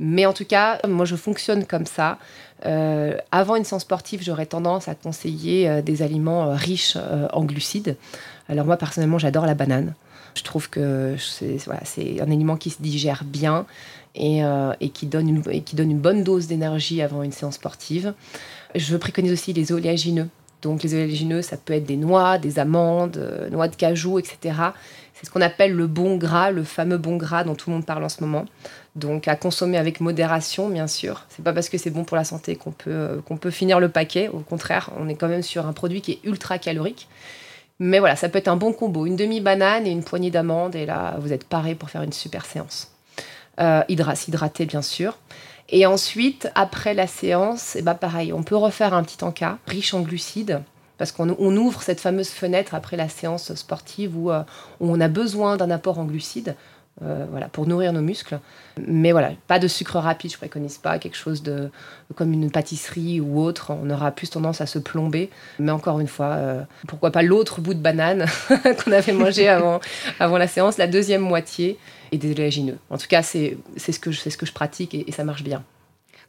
Mais 0.00 0.26
en 0.26 0.32
tout 0.32 0.44
cas, 0.44 0.78
moi 0.86 1.04
je 1.04 1.16
fonctionne 1.16 1.64
comme 1.64 1.86
ça. 1.86 2.18
Euh, 2.66 3.16
avant 3.30 3.56
une 3.56 3.64
séance 3.64 3.82
sportive, 3.82 4.22
j'aurais 4.22 4.46
tendance 4.46 4.88
à 4.88 4.94
conseiller 4.94 5.68
euh, 5.68 5.82
des 5.82 6.02
aliments 6.02 6.50
euh, 6.50 6.54
riches 6.54 6.96
en 7.32 7.44
glucides. 7.44 7.96
Alors 8.48 8.66
moi 8.66 8.76
personnellement, 8.76 9.18
j'adore 9.18 9.46
la 9.46 9.54
banane. 9.54 9.94
Je 10.34 10.44
trouve 10.44 10.70
que 10.70 11.16
c'est 11.18 12.20
un 12.20 12.30
aliment 12.30 12.56
qui 12.56 12.70
se 12.70 12.80
digère 12.80 13.24
bien 13.24 13.66
et, 14.14 14.42
qui, 14.94 15.06
donne 15.06 15.28
une, 15.28 15.42
et 15.50 15.62
qui 15.62 15.74
donne 15.74 15.90
une 15.90 15.98
bonne 15.98 16.22
dose 16.22 16.46
d'énergie 16.46 17.02
avant 17.02 17.24
une 17.24 17.32
séance 17.32 17.54
sportive. 17.54 18.14
Je 18.76 18.96
préconise 18.96 19.32
aussi 19.32 19.52
les 19.52 19.72
oléagineux. 19.72 20.28
Donc 20.62 20.84
les 20.84 20.94
oléagineux, 20.94 21.42
ça 21.42 21.56
peut 21.56 21.72
être 21.72 21.86
des 21.86 21.96
noix, 21.96 22.38
des 22.38 22.60
amandes, 22.60 23.48
noix 23.50 23.66
de 23.66 23.74
cajou, 23.74 24.20
etc. 24.20 24.54
C'est 25.14 25.26
ce 25.26 25.30
qu'on 25.32 25.40
appelle 25.40 25.72
le 25.72 25.88
bon 25.88 26.16
gras, 26.16 26.52
le 26.52 26.62
fameux 26.62 26.98
bon 26.98 27.16
gras 27.16 27.42
dont 27.42 27.56
tout 27.56 27.70
le 27.70 27.74
monde 27.74 27.86
parle 27.86 28.04
en 28.04 28.08
ce 28.08 28.20
moment. 28.20 28.44
Donc 28.98 29.28
à 29.28 29.36
consommer 29.36 29.78
avec 29.78 30.00
modération, 30.00 30.68
bien 30.68 30.88
sûr. 30.88 31.24
C'est 31.28 31.44
pas 31.44 31.52
parce 31.52 31.68
que 31.68 31.78
c'est 31.78 31.90
bon 31.90 32.04
pour 32.04 32.16
la 32.16 32.24
santé 32.24 32.56
qu'on 32.56 32.72
peut, 32.72 33.22
peut 33.40 33.50
finir 33.50 33.78
le 33.78 33.88
paquet. 33.88 34.28
Au 34.28 34.40
contraire, 34.40 34.90
on 34.98 35.08
est 35.08 35.14
quand 35.14 35.28
même 35.28 35.42
sur 35.42 35.66
un 35.66 35.72
produit 35.72 36.00
qui 36.00 36.12
est 36.12 36.18
ultra 36.24 36.58
calorique. 36.58 37.08
Mais 37.78 38.00
voilà, 38.00 38.16
ça 38.16 38.28
peut 38.28 38.38
être 38.38 38.48
un 38.48 38.56
bon 38.56 38.72
combo. 38.72 39.06
Une 39.06 39.14
demi-banane 39.14 39.86
et 39.86 39.90
une 39.90 40.02
poignée 40.02 40.32
d'amandes. 40.32 40.74
Et 40.74 40.84
là, 40.84 41.16
vous 41.20 41.32
êtes 41.32 41.44
paré 41.44 41.76
pour 41.76 41.90
faire 41.90 42.02
une 42.02 42.12
super 42.12 42.44
séance. 42.44 42.90
Euh, 43.60 43.82
hydra- 43.88 44.16
S'hydrater, 44.16 44.66
bien 44.66 44.82
sûr. 44.82 45.16
Et 45.68 45.86
ensuite, 45.86 46.50
après 46.56 46.94
la 46.94 47.06
séance, 47.06 47.76
et 47.76 47.82
bah 47.82 47.94
pareil, 47.94 48.32
on 48.32 48.42
peut 48.42 48.56
refaire 48.56 48.94
un 48.94 49.04
petit 49.04 49.22
encas 49.22 49.58
riche 49.66 49.94
en 49.94 50.00
glucides. 50.00 50.60
Parce 50.96 51.12
qu'on 51.12 51.36
on 51.38 51.56
ouvre 51.56 51.82
cette 51.82 52.00
fameuse 52.00 52.30
fenêtre 52.30 52.74
après 52.74 52.96
la 52.96 53.08
séance 53.08 53.54
sportive 53.54 54.16
où, 54.18 54.32
euh, 54.32 54.42
où 54.80 54.90
on 54.90 55.00
a 55.00 55.06
besoin 55.06 55.56
d'un 55.56 55.70
apport 55.70 56.00
en 56.00 56.04
glucides 56.04 56.56
euh, 57.04 57.26
voilà, 57.30 57.48
pour 57.48 57.66
nourrir 57.66 57.92
nos 57.92 58.00
muscles. 58.00 58.38
Mais 58.86 59.12
voilà, 59.12 59.30
pas 59.46 59.58
de 59.58 59.68
sucre 59.68 59.96
rapide, 59.98 60.32
je 60.32 60.36
préconise 60.36 60.78
pas 60.78 60.98
quelque 60.98 61.16
chose 61.16 61.42
de 61.42 61.70
comme 62.14 62.32
une 62.32 62.50
pâtisserie 62.50 63.20
ou 63.20 63.40
autre. 63.40 63.70
On 63.72 63.88
aura 63.90 64.10
plus 64.10 64.30
tendance 64.30 64.60
à 64.60 64.66
se 64.66 64.78
plomber. 64.78 65.30
Mais 65.58 65.70
encore 65.72 66.00
une 66.00 66.08
fois, 66.08 66.26
euh, 66.36 66.62
pourquoi 66.86 67.10
pas 67.10 67.22
l'autre 67.22 67.60
bout 67.60 67.74
de 67.74 67.80
banane 67.80 68.26
qu'on 68.84 68.92
avait 68.92 69.12
mangé 69.12 69.48
avant, 69.48 69.80
avant 70.20 70.38
la 70.38 70.46
séance, 70.48 70.78
la 70.78 70.86
deuxième 70.86 71.22
moitié 71.22 71.78
et 72.12 72.18
des 72.18 72.30
oléagineux. 72.32 72.78
En 72.90 72.98
tout 72.98 73.08
cas, 73.08 73.22
c'est 73.22 73.56
ce, 73.76 73.98
que 73.98 74.10
je- 74.10 74.20
c'est 74.20 74.30
ce 74.30 74.38
que 74.38 74.46
je 74.46 74.52
pratique 74.52 74.94
et, 74.94 75.08
et 75.08 75.12
ça 75.12 75.24
marche 75.24 75.42
bien. 75.42 75.62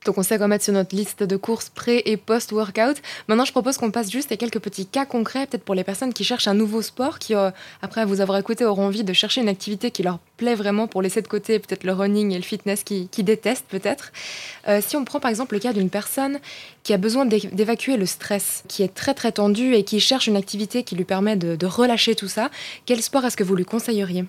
Donc 0.05 0.17
on 0.17 0.23
sait 0.23 0.37
quoi 0.37 0.47
mettre 0.47 0.63
sur 0.63 0.73
notre 0.73 0.95
liste 0.95 1.23
de 1.23 1.35
courses 1.35 1.69
pré- 1.69 2.03
et 2.05 2.15
post-workout. 2.15 2.97
Maintenant, 3.27 3.43
je 3.43 3.51
propose 3.51 3.77
qu'on 3.77 3.91
passe 3.91 4.09
juste 4.09 4.31
à 4.31 4.37
quelques 4.37 4.59
petits 4.59 4.85
cas 4.85 5.05
concrets, 5.05 5.45
peut-être 5.45 5.63
pour 5.65 5.75
les 5.75 5.83
personnes 5.83 6.13
qui 6.13 6.23
cherchent 6.23 6.47
un 6.47 6.53
nouveau 6.53 6.81
sport, 6.81 7.19
qui, 7.19 7.35
euh, 7.35 7.51
après 7.81 8.05
vous 8.05 8.21
avoir 8.21 8.37
écouté, 8.37 8.63
auront 8.63 8.85
envie 8.85 9.03
de 9.03 9.11
chercher 9.11 9.41
une 9.41 9.49
activité 9.49 9.91
qui 9.91 10.01
leur 10.03 10.19
plaît 10.37 10.55
vraiment 10.55 10.87
pour 10.87 11.01
laisser 11.01 11.21
de 11.21 11.27
côté 11.27 11.59
peut-être 11.59 11.83
le 11.83 11.91
running 11.91 12.31
et 12.31 12.37
le 12.37 12.43
fitness 12.43 12.83
qui, 12.83 13.09
qui 13.09 13.23
détestent 13.23 13.65
peut-être. 13.67 14.13
Euh, 14.69 14.81
si 14.85 14.95
on 14.95 15.03
prend 15.03 15.19
par 15.19 15.29
exemple 15.29 15.53
le 15.55 15.59
cas 15.59 15.73
d'une 15.73 15.89
personne 15.89 16.39
qui 16.83 16.93
a 16.93 16.97
besoin 16.97 17.25
d'é- 17.25 17.49
d'évacuer 17.51 17.97
le 17.97 18.05
stress, 18.05 18.63
qui 18.69 18.83
est 18.83 18.93
très 18.93 19.13
très 19.13 19.33
tendu 19.33 19.73
et 19.75 19.83
qui 19.83 19.99
cherche 19.99 20.27
une 20.27 20.37
activité 20.37 20.83
qui 20.83 20.95
lui 20.95 21.03
permet 21.03 21.35
de, 21.35 21.57
de 21.57 21.65
relâcher 21.65 22.15
tout 22.15 22.29
ça, 22.29 22.49
quel 22.85 23.01
sport 23.01 23.25
est-ce 23.25 23.35
que 23.35 23.43
vous 23.43 23.55
lui 23.55 23.65
conseilleriez? 23.65 24.23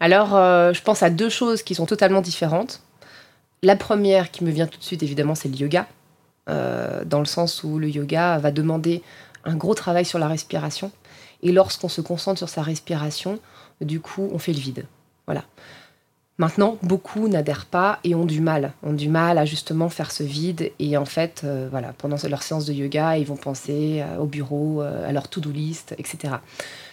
Alors, 0.00 0.36
euh, 0.36 0.72
je 0.74 0.82
pense 0.82 1.02
à 1.02 1.08
deux 1.10 1.30
choses 1.30 1.62
qui 1.62 1.74
sont 1.74 1.86
totalement 1.86 2.20
différentes. 2.20 2.82
La 3.64 3.76
première 3.76 4.32
qui 4.32 4.42
me 4.42 4.50
vient 4.50 4.66
tout 4.66 4.78
de 4.78 4.82
suite, 4.82 5.04
évidemment, 5.04 5.36
c'est 5.36 5.48
le 5.48 5.54
yoga, 5.54 5.86
euh, 6.48 7.04
dans 7.04 7.20
le 7.20 7.26
sens 7.26 7.62
où 7.62 7.78
le 7.78 7.88
yoga 7.88 8.36
va 8.38 8.50
demander 8.50 9.02
un 9.44 9.54
gros 9.54 9.74
travail 9.74 10.04
sur 10.04 10.18
la 10.18 10.26
respiration. 10.26 10.90
Et 11.44 11.52
lorsqu'on 11.52 11.88
se 11.88 12.00
concentre 12.00 12.38
sur 12.38 12.48
sa 12.48 12.62
respiration, 12.62 13.38
du 13.80 14.00
coup, 14.00 14.28
on 14.32 14.38
fait 14.40 14.52
le 14.52 14.58
vide. 14.58 14.84
Voilà. 15.26 15.44
Maintenant, 16.38 16.76
beaucoup 16.82 17.28
n'adhèrent 17.28 17.66
pas 17.66 18.00
et 18.02 18.16
ont 18.16 18.24
du 18.24 18.40
mal, 18.40 18.72
ont 18.82 18.94
du 18.94 19.08
mal 19.08 19.38
à 19.38 19.44
justement 19.44 19.88
faire 19.88 20.10
ce 20.10 20.24
vide. 20.24 20.72
Et 20.80 20.96
en 20.96 21.04
fait, 21.04 21.42
euh, 21.44 21.68
voilà, 21.70 21.92
pendant 21.92 22.16
leur 22.28 22.42
séance 22.42 22.64
de 22.64 22.72
yoga, 22.72 23.16
ils 23.16 23.26
vont 23.26 23.36
penser 23.36 24.02
euh, 24.02 24.18
au 24.18 24.26
bureau, 24.26 24.80
à 24.80 25.12
leur 25.12 25.28
to-do 25.28 25.52
list, 25.52 25.94
etc. 25.98 26.34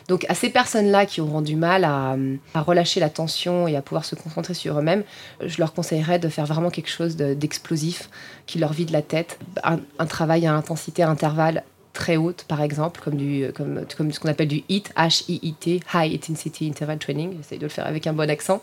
Donc 0.09 0.25
à 0.27 0.33
ces 0.33 0.49
personnes-là 0.49 1.05
qui 1.05 1.21
auront 1.21 1.41
du 1.41 1.55
mal 1.55 1.85
à, 1.85 2.17
relâcher 2.55 2.99
la 2.99 3.09
tension 3.09 3.67
et 3.67 3.77
à 3.77 3.81
pouvoir 3.81 4.03
se 4.03 4.15
concentrer 4.15 4.55
sur 4.55 4.77
eux-mêmes, 4.77 5.03
je 5.45 5.59
leur 5.59 5.71
conseillerais 5.73 6.17
de 6.19 6.27
faire 6.27 6.47
vraiment 6.47 6.71
quelque 6.71 6.89
chose 6.89 7.15
de- 7.15 7.35
d'explosif 7.35 8.09
qui 8.47 8.57
leur 8.57 8.73
vide 8.73 8.89
la 8.89 9.03
tête. 9.03 9.39
Un, 9.63 10.05
travail 10.07 10.47
à 10.47 10.53
intensité 10.53 11.03
à 11.03 11.09
intervalle 11.09 11.63
très 11.93 12.17
haute, 12.17 12.45
par 12.47 12.61
exemple, 12.61 12.99
comme, 13.03 13.15
du, 13.15 13.51
comme, 13.53 13.85
comme 13.95 14.11
ce 14.11 14.19
qu'on 14.19 14.29
appelle 14.29 14.47
du 14.47 14.63
HIIT, 14.67 14.85
H-I-I-T, 14.97 15.81
High 15.93 16.15
Intensity 16.15 16.67
Interval 16.67 16.97
Training. 16.97 17.37
J'essaie 17.37 17.57
de 17.57 17.63
le 17.63 17.69
faire 17.69 17.85
avec 17.85 18.07
un 18.07 18.13
bon 18.13 18.29
accent. 18.29 18.61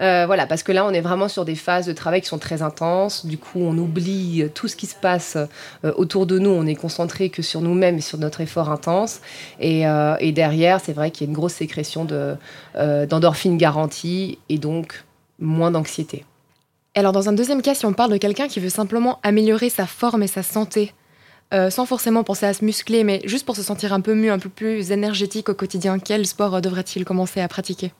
Euh, 0.00 0.24
voilà, 0.26 0.46
parce 0.46 0.62
que 0.62 0.72
là, 0.72 0.84
on 0.86 0.90
est 0.90 1.00
vraiment 1.00 1.28
sur 1.28 1.44
des 1.44 1.54
phases 1.54 1.86
de 1.86 1.92
travail 1.92 2.20
qui 2.20 2.28
sont 2.28 2.38
très 2.38 2.62
intenses. 2.62 3.26
Du 3.26 3.38
coup, 3.38 3.60
on 3.60 3.76
oublie 3.78 4.42
euh, 4.42 4.48
tout 4.52 4.68
ce 4.68 4.76
qui 4.76 4.86
se 4.86 4.94
passe 4.94 5.36
euh, 5.84 5.92
autour 5.96 6.26
de 6.26 6.38
nous. 6.38 6.50
On 6.50 6.66
est 6.66 6.74
concentré 6.74 7.30
que 7.30 7.42
sur 7.42 7.60
nous-mêmes 7.60 7.98
et 7.98 8.00
sur 8.00 8.18
notre 8.18 8.40
effort 8.40 8.70
intense. 8.70 9.20
Et, 9.60 9.84
derrière, 10.32 10.80
c'est 10.80 10.92
vrai 10.92 11.10
qu'il 11.10 11.26
y 11.26 11.28
a 11.28 11.30
une 11.30 11.36
grosse 11.36 11.54
sécrétion 11.54 12.04
de, 12.04 12.36
d'endorphines 13.06 13.56
garantie 13.56 14.38
et 14.48 14.58
donc 14.58 15.04
moins 15.38 15.70
d'anxiété. 15.70 16.24
Alors 16.96 17.12
dans 17.12 17.28
un 17.28 17.32
deuxième 17.32 17.62
cas, 17.62 17.74
si 17.74 17.86
on 17.86 17.92
parle 17.92 18.10
de 18.10 18.16
quelqu'un 18.16 18.48
qui 18.48 18.58
veut 18.58 18.68
simplement 18.68 19.20
améliorer 19.22 19.68
sa 19.68 19.86
forme 19.86 20.22
et 20.22 20.26
sa 20.26 20.42
santé, 20.42 20.92
sans 21.52 21.86
forcément 21.86 22.24
penser 22.24 22.46
à 22.46 22.54
se 22.54 22.64
muscler, 22.64 23.04
mais 23.04 23.20
juste 23.26 23.46
pour 23.46 23.54
se 23.54 23.62
sentir 23.62 23.92
un 23.92 24.00
peu 24.00 24.14
mieux, 24.14 24.32
un 24.32 24.38
peu 24.40 24.48
plus 24.48 24.90
énergétique 24.90 25.48
au 25.48 25.54
quotidien, 25.54 25.98
quel 25.98 26.26
sport 26.26 26.60
devrait-il 26.60 27.04
commencer 27.04 27.40
à 27.40 27.48
pratiquer? 27.48 27.92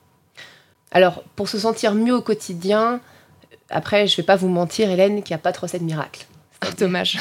Alors, 0.91 1.23
pour 1.35 1.49
se 1.49 1.59
sentir 1.59 1.93
mieux 1.93 2.15
au 2.15 2.21
quotidien, 2.21 3.01
après, 3.69 4.07
je 4.07 4.13
ne 4.13 4.17
vais 4.17 4.23
pas 4.23 4.35
vous 4.35 4.47
mentir, 4.47 4.89
Hélène, 4.89 5.23
qu'il 5.23 5.33
n'y 5.33 5.39
a 5.39 5.43
pas 5.43 5.51
de 5.51 5.57
recette 5.57 5.81
miracle. 5.81 6.25
Dommage. 6.77 7.19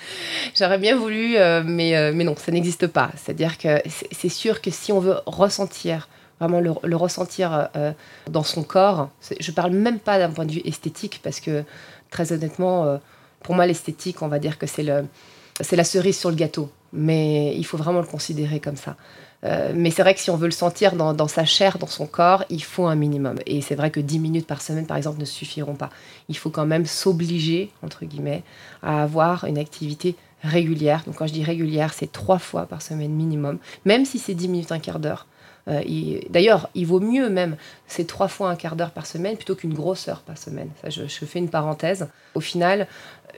J'aurais 0.58 0.78
bien 0.78 0.96
voulu, 0.96 1.36
euh, 1.36 1.62
mais, 1.64 1.96
euh, 1.96 2.12
mais 2.14 2.24
non, 2.24 2.34
ça 2.36 2.52
n'existe 2.52 2.86
pas. 2.86 3.10
C'est-à-dire 3.16 3.56
que 3.58 3.82
c'est 4.10 4.28
sûr 4.28 4.60
que 4.60 4.70
si 4.70 4.92
on 4.92 5.00
veut 5.00 5.16
ressentir, 5.24 6.08
vraiment 6.40 6.60
le, 6.60 6.72
le 6.82 6.96
ressentir 6.96 7.68
euh, 7.76 7.92
dans 8.28 8.42
son 8.42 8.62
corps, 8.62 9.08
je 9.38 9.50
parle 9.50 9.72
même 9.72 9.98
pas 9.98 10.18
d'un 10.18 10.30
point 10.30 10.44
de 10.44 10.52
vue 10.52 10.62
esthétique, 10.64 11.20
parce 11.22 11.40
que 11.40 11.64
très 12.10 12.32
honnêtement, 12.32 13.00
pour 13.42 13.54
moi, 13.54 13.66
l'esthétique, 13.66 14.20
on 14.22 14.28
va 14.28 14.38
dire 14.38 14.58
que 14.58 14.66
c'est 14.66 14.82
la 14.82 15.84
cerise 15.84 16.18
sur 16.18 16.30
le 16.30 16.36
gâteau. 16.36 16.70
Mais 16.92 17.54
il 17.56 17.64
faut 17.64 17.76
vraiment 17.76 18.00
le 18.00 18.06
considérer 18.06 18.60
comme 18.60 18.76
ça. 18.76 18.96
Euh, 19.44 19.72
mais 19.74 19.90
c'est 19.90 20.02
vrai 20.02 20.14
que 20.14 20.20
si 20.20 20.30
on 20.30 20.36
veut 20.36 20.46
le 20.46 20.52
sentir 20.52 20.94
dans, 20.94 21.28
sa 21.28 21.44
chair, 21.44 21.78
dans 21.78 21.86
son 21.86 22.06
corps, 22.06 22.44
il 22.48 22.62
faut 22.62 22.86
un 22.86 22.94
minimum. 22.94 23.38
Et 23.46 23.60
c'est 23.60 23.74
vrai 23.74 23.90
que 23.90 23.98
10 24.00 24.18
minutes 24.18 24.46
par 24.46 24.62
semaine, 24.62 24.86
par 24.86 24.96
exemple, 24.96 25.18
ne 25.18 25.24
suffiront 25.24 25.74
pas. 25.74 25.90
Il 26.28 26.36
faut 26.36 26.50
quand 26.50 26.66
même 26.66 26.86
s'obliger, 26.86 27.70
entre 27.82 28.04
guillemets, 28.04 28.42
à 28.82 29.02
avoir 29.02 29.44
une 29.46 29.58
activité 29.58 30.16
régulière. 30.42 31.02
Donc 31.06 31.16
quand 31.16 31.26
je 31.26 31.32
dis 31.32 31.44
régulière, 31.44 31.92
c'est 31.94 32.10
trois 32.12 32.38
fois 32.38 32.66
par 32.66 32.82
semaine 32.82 33.12
minimum, 33.12 33.58
même 33.84 34.04
si 34.04 34.18
c'est 34.18 34.34
10 34.34 34.48
minutes, 34.48 34.72
un 34.72 34.78
quart 34.78 34.98
d'heure. 34.98 35.26
Euh, 35.68 35.80
il- 35.86 36.26
D'ailleurs, 36.30 36.68
il 36.74 36.86
vaut 36.86 36.98
mieux 36.98 37.28
même, 37.30 37.56
c'est 37.86 38.06
trois 38.06 38.26
fois 38.26 38.50
un 38.50 38.56
quart 38.56 38.74
d'heure 38.74 38.90
par 38.90 39.06
semaine 39.06 39.36
plutôt 39.36 39.54
qu'une 39.54 39.74
grosse 39.74 40.08
heure 40.08 40.22
par 40.22 40.36
semaine. 40.36 40.68
Ça, 40.82 40.90
je 40.90 41.06
fais 41.24 41.38
une 41.38 41.48
parenthèse. 41.48 42.08
Au 42.34 42.40
final, 42.40 42.88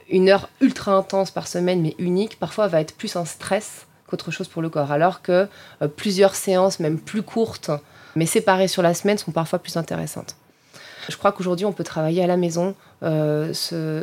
une 0.09 0.29
heure 0.29 0.49
ultra 0.61 0.93
intense 0.93 1.31
par 1.31 1.47
semaine, 1.47 1.81
mais 1.81 1.95
unique, 1.97 2.39
parfois 2.39 2.67
va 2.67 2.81
être 2.81 2.95
plus 2.95 3.15
un 3.15 3.25
stress 3.25 3.87
qu'autre 4.07 4.31
chose 4.31 4.47
pour 4.47 4.61
le 4.61 4.69
corps. 4.69 4.91
Alors 4.91 5.21
que 5.21 5.47
euh, 5.81 5.87
plusieurs 5.87 6.35
séances, 6.35 6.79
même 6.79 6.99
plus 6.99 7.23
courtes, 7.23 7.71
mais 8.15 8.25
séparées 8.25 8.67
sur 8.67 8.81
la 8.81 8.93
semaine, 8.93 9.17
sont 9.17 9.31
parfois 9.31 9.59
plus 9.59 9.77
intéressantes. 9.77 10.35
Je 11.09 11.17
crois 11.17 11.31
qu'aujourd'hui, 11.31 11.65
on 11.65 11.73
peut 11.73 11.83
travailler 11.83 12.23
à 12.23 12.27
la 12.27 12.37
maison, 12.37 12.75
euh, 13.03 13.53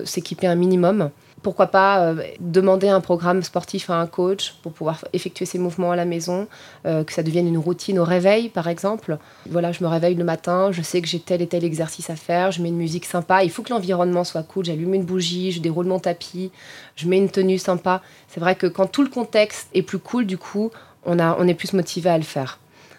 s'équiper 0.05 0.47
un 0.47 0.55
minimum 0.55 1.11
pourquoi 1.43 1.67
pas 1.67 2.01
euh, 2.01 2.23
demander 2.41 2.89
un 2.89 3.01
programme 3.01 3.43
sportif 3.43 3.91
à 3.91 3.95
un 3.95 4.07
coach 4.07 4.55
pour 4.63 4.73
pouvoir 4.73 5.05
effectuer 5.13 5.45
ces 5.45 5.59
mouvements 5.59 5.91
à 5.91 5.97
la 5.97 6.05
maison, 6.05 6.47
euh, 6.87 7.05
que 7.05 7.13
ça 7.13 7.23
devienne 7.23 7.49
une 7.49 7.59
routine 7.59 7.99
au 7.99 8.05
réveil 8.05 8.49
par 8.49 8.69
exemple. 8.69 9.19
Voilà, 9.51 9.73
je 9.73 9.83
me 9.83 9.89
réveille 9.89 10.15
le 10.15 10.25
matin, 10.25 10.71
je 10.73 10.83
sais 10.83 11.03
que 11.03 11.09
j'ai 11.09 11.21
tel 11.21 11.43
et 11.43 11.47
tel 11.47 11.65
exercice 11.65 12.11
à 12.11 12.17
faire, 12.17 12.53
je 12.53 12.63
mets 12.63 12.69
une 12.69 12.77
musique 12.77 13.05
sympa, 13.05 13.45
il 13.45 13.51
faut 13.51 13.63
que 13.63 13.73
l'environnement 13.73 14.25
soit 14.25 14.43
cool, 14.43 14.65
j'allume 14.65 14.95
une 14.95 15.05
bougie, 15.05 15.53
je 15.53 15.61
déroule 15.61 15.87
mon 15.87 15.99
tapis, 15.99 16.51
je 16.97 17.09
mets 17.09 17.19
une 17.19 17.31
tenue 17.31 17.59
sympa. 17.59 18.03
C'est 18.29 18.41
vrai 18.41 18.55
que 18.55 18.67
quand 18.67 18.87
tout 18.87 19.03
le 19.03 19.11
contexte 19.11 19.69
est 19.75 19.83
plus 19.83 19.99
cool, 19.99 20.27
du 20.27 20.39
coup, 20.39 20.71
on, 21.05 21.19
a, 21.19 21.37
on 21.39 21.49
est 21.49 21.55
plus 21.55 21.73
motivé 21.73 22.11
à 22.11 22.19
le 22.19 22.25
faire. 22.25 22.59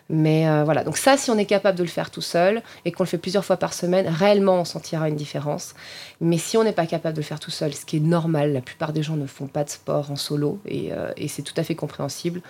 Mais 0.09 0.47
euh, 0.47 0.63
voilà, 0.63 0.83
donc 0.83 0.97
ça, 0.97 1.15
si 1.17 1.31
on 1.31 1.37
est 1.37 1.45
capable 1.45 1.77
de 1.77 1.83
le 1.83 1.89
faire 1.89 2.11
tout 2.11 2.21
seul 2.21 2.61
et 2.83 2.91
qu'on 2.91 3.03
le 3.03 3.07
fait 3.07 3.17
plusieurs 3.17 3.45
fois 3.45 3.57
par 3.57 3.73
semaine, 3.73 4.07
réellement, 4.07 4.59
on 4.59 4.65
sentira 4.65 5.07
une 5.07 5.15
différence. 5.15 5.73
Mais 6.19 6.37
si 6.37 6.57
on 6.57 6.63
n'est 6.63 6.73
pas 6.73 6.85
capable 6.85 7.15
de 7.15 7.21
le 7.21 7.25
faire 7.25 7.39
tout 7.39 7.51
seul, 7.51 7.73
ce 7.73 7.85
qui 7.85 7.97
est 7.97 8.01
normal, 8.01 8.53
la 8.53 8.61
plupart 8.61 8.91
des 8.91 9.01
gens 9.01 9.15
ne 9.15 9.25
font 9.25 9.47
pas 9.47 9.63
de 9.63 9.69
sport 9.69 10.11
en 10.11 10.15
solo 10.15 10.59
et, 10.65 10.91
euh, 10.91 11.11
c'est 11.27 11.41
tout 11.41 11.53
à 11.57 11.63
fait 11.63 11.75
compréhensible. 11.75 12.41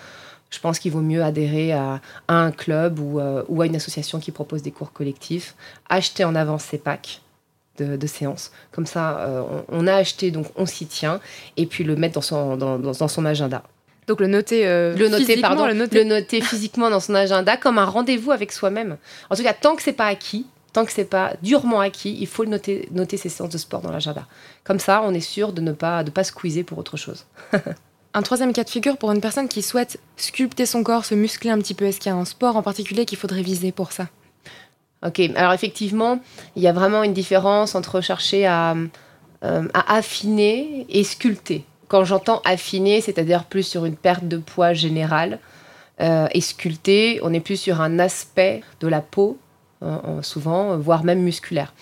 Je 0.49 0.59
pense 0.59 0.77
qu'il 0.77 0.91
vaut 0.91 1.01
mieux 1.01 1.23
adhérer 1.23 1.71
à, 1.73 2.01
un 2.27 2.51
club 2.51 2.99
euh, 2.99 3.43
ou, 3.47 3.61
à 3.61 3.65
une 3.65 3.75
association 3.75 4.19
qui 4.19 4.31
propose 4.31 4.61
des 4.61 4.71
cours 4.71 4.91
collectifs, 4.91 5.55
acheter 5.89 6.23
en 6.25 6.35
avance 6.35 6.63
ses 6.63 6.77
packs. 6.77 7.21
De, 7.79 8.05
séances. 8.05 8.51
Comme 8.71 8.85
ça, 8.85 9.27
on, 9.67 9.87
a 9.87 9.95
acheté, 9.95 10.29
donc 10.29 10.45
on 10.55 10.67
s'y 10.67 10.85
tient, 10.85 11.19
et 11.57 11.65
puis 11.65 11.83
le 11.83 11.95
mettre 11.95 12.13
dans 12.13 12.21
son, 12.21 12.55
dans 12.55 13.07
son 13.07 13.25
agenda. 13.25 13.63
Donc 14.07 14.19
le 14.19 14.27
noter, 14.27 14.67
euh, 14.67 14.95
le 14.95 15.07
noter, 15.07 15.39
pardon, 15.39 15.65
le 15.65 15.73
noter. 15.73 16.41
physiquement 16.41 16.89
dans 16.89 16.99
son 16.99 17.15
agenda 17.15 17.57
comme 17.57 17.77
un 17.77 17.85
rendez-vous 17.85 18.31
avec 18.31 18.51
soi-même. 18.51 18.97
En 19.29 19.35
tout 19.35 19.43
cas, 19.43 19.53
tant 19.53 19.75
que 19.75 19.81
c'est 19.81 19.93
pas 19.93 20.07
acquis, 20.07 20.45
tant 20.73 20.85
que 20.85 20.91
c'est 20.91 21.05
pas 21.05 21.33
durement 21.41 21.79
acquis, 21.79 22.17
il 22.19 22.27
faut 22.27 22.43
le 22.43 22.49
noter, 22.49 22.89
noter 22.91 23.17
ses 23.17 23.29
séances 23.29 23.49
de 23.49 23.57
sport 23.57 23.81
dans 23.81 23.91
l'agenda. 23.91 24.27
Comme 24.63 24.79
ça, 24.79 25.01
on 25.03 25.13
est 25.13 25.21
sûr 25.21 25.53
de 25.53 25.61
ne 25.61 25.71
pas 25.71 26.03
de 26.03 26.11
pas 26.11 26.23
squeezer 26.23 26.63
pour 26.63 26.77
autre 26.77 26.97
chose. 26.97 27.25
un 28.13 28.21
troisième 28.21 28.53
cas 28.53 28.63
de 28.63 28.69
figure 28.69 28.97
pour 28.97 29.11
une 29.11 29.21
personne 29.21 29.47
qui 29.47 29.61
souhaite 29.61 29.99
sculpter 30.17 30.65
son 30.65 30.83
corps, 30.83 31.05
se 31.05 31.15
muscler 31.15 31.51
un 31.51 31.59
petit 31.59 31.73
peu. 31.73 31.85
Est-ce 31.85 31.99
qu'il 31.99 32.11
y 32.11 32.15
a 32.15 32.17
un 32.17 32.25
sport 32.25 32.57
en 32.57 32.63
particulier 32.63 33.05
qu'il 33.05 33.17
faudrait 33.17 33.41
viser 33.41 33.71
pour 33.71 33.91
ça? 33.91 34.07
Ok, 35.05 35.19
alors 35.35 35.51
effectivement, 35.53 36.19
il 36.55 36.63
y 36.63 36.67
a 36.67 36.73
vraiment 36.73 37.03
une 37.03 37.13
différence 37.13 37.75
entre 37.75 37.99
chercher 37.99 38.45
à, 38.45 38.75
euh, 39.43 39.67
à 39.73 39.95
affiner 39.95 40.85
et 40.89 41.03
sculpter. 41.03 41.65
Quand 41.87 42.03
j'entends 42.03 42.41
affiner, 42.45 43.01
c'est-à-dire 43.01 43.45
plus 43.45 43.63
sur 43.63 43.85
une 43.85 43.95
perte 43.95 44.27
de 44.27 44.37
poids 44.37 44.73
générale, 44.73 45.39
euh, 46.01 46.27
et 46.31 46.41
sculpter, 46.41 47.19
on 47.23 47.33
est 47.33 47.39
plus 47.39 47.57
sur 47.57 47.81
un 47.81 47.99
aspect 47.99 48.63
de 48.79 48.87
la 48.87 49.01
peau, 49.01 49.37
souvent, 50.21 50.77
voire 50.77 51.03
même 51.03 51.19
musculaire. 51.19 51.73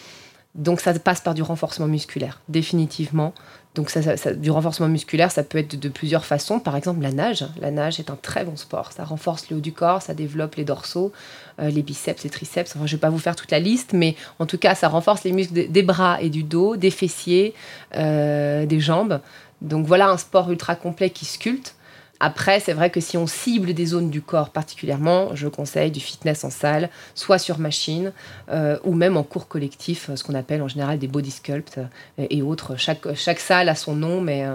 Donc 0.56 0.82
ça 0.82 0.94
passe 1.00 1.22
par 1.22 1.34
du 1.34 1.44
renforcement 1.44 1.88
musculaire, 1.88 2.42
définitivement. 2.50 3.34
Donc 3.74 3.90
du 4.38 4.52
renforcement 4.52 4.90
musculaire, 4.90 5.32
ça 5.32 5.44
peut 5.44 5.58
être 5.58 5.80
de, 5.80 5.88
plusieurs 5.88 6.26
façons. 6.26 6.60
Par 6.60 6.76
exemple, 6.76 7.02
la 7.02 7.12
nage. 7.14 7.46
La 7.62 7.72
nage 7.72 8.02
est 8.02 8.10
un 8.10 8.18
très 8.22 8.44
bon 8.44 8.58
sport. 8.58 8.92
Ça 8.92 9.06
renforce 9.06 9.50
le 9.50 9.58
haut 9.58 9.62
du 9.62 9.72
corps, 9.72 10.02
ça 10.02 10.14
développe 10.14 10.56
les 10.56 10.66
dorsaux, 10.66 11.14
euh, 11.62 11.70
les 11.70 11.82
biceps, 11.82 12.24
les 12.24 12.30
triceps. 12.30 12.76
Enfin, 12.76 12.86
je 12.86 12.92
ne 12.94 12.98
vais 12.98 13.02
pas 13.02 13.10
vous 13.10 13.20
faire 13.20 13.38
toute 13.38 13.52
la 13.52 13.60
liste, 13.60 13.94
mais 13.94 14.18
en 14.40 14.46
tout 14.46 14.58
cas, 14.58 14.76
ça 14.76 14.90
renforce 14.90 15.24
les 15.24 15.32
muscles 15.32 15.70
des 15.70 15.84
bras 15.84 16.22
et 16.22 16.30
du 16.30 16.44
dos, 16.44 16.76
des 16.76 16.92
fessiers, 16.92 17.54
euh, 17.96 18.66
des 18.66 18.82
jambes. 18.82 19.22
Donc 19.62 19.86
voilà 19.86 20.10
un 20.10 20.18
sport 20.18 20.52
ultra 20.52 20.76
complet 20.76 21.10
qui 21.10 21.26
sculpte. 21.26 21.76
Après, 22.24 22.60
c'est 22.60 22.74
vrai 22.74 22.92
que 22.92 23.00
si 23.00 23.18
on 23.18 23.26
cible 23.26 23.74
des 23.74 23.88
zones 23.88 24.12
du 24.12 24.22
corps 24.22 24.52
particulièrement, 24.52 25.36
je 25.36 25.48
conseille 25.48 25.90
du 25.90 26.00
fitness 26.00 26.44
en 26.44 26.52
salle, 26.52 26.92
soit 27.16 27.40
sur 27.40 27.58
machine, 27.58 28.14
euh, 28.52 28.78
ou 28.84 28.94
même 28.94 29.18
en 29.18 29.24
cours 29.24 29.48
collectif, 29.48 30.12
ce 30.14 30.24
qu'on 30.24 30.36
appelle 30.36 30.62
en 30.62 30.68
général 30.68 31.00
des 31.00 31.08
body 31.08 31.32
sculpt 31.32 31.80
euh, 31.80 32.28
et 32.30 32.44
autres. 32.44 32.76
Chaque, 32.76 33.40
salle 33.40 33.70
a 33.70 33.76
son 33.76 33.96
nom, 33.96 34.22
mais 34.22 34.46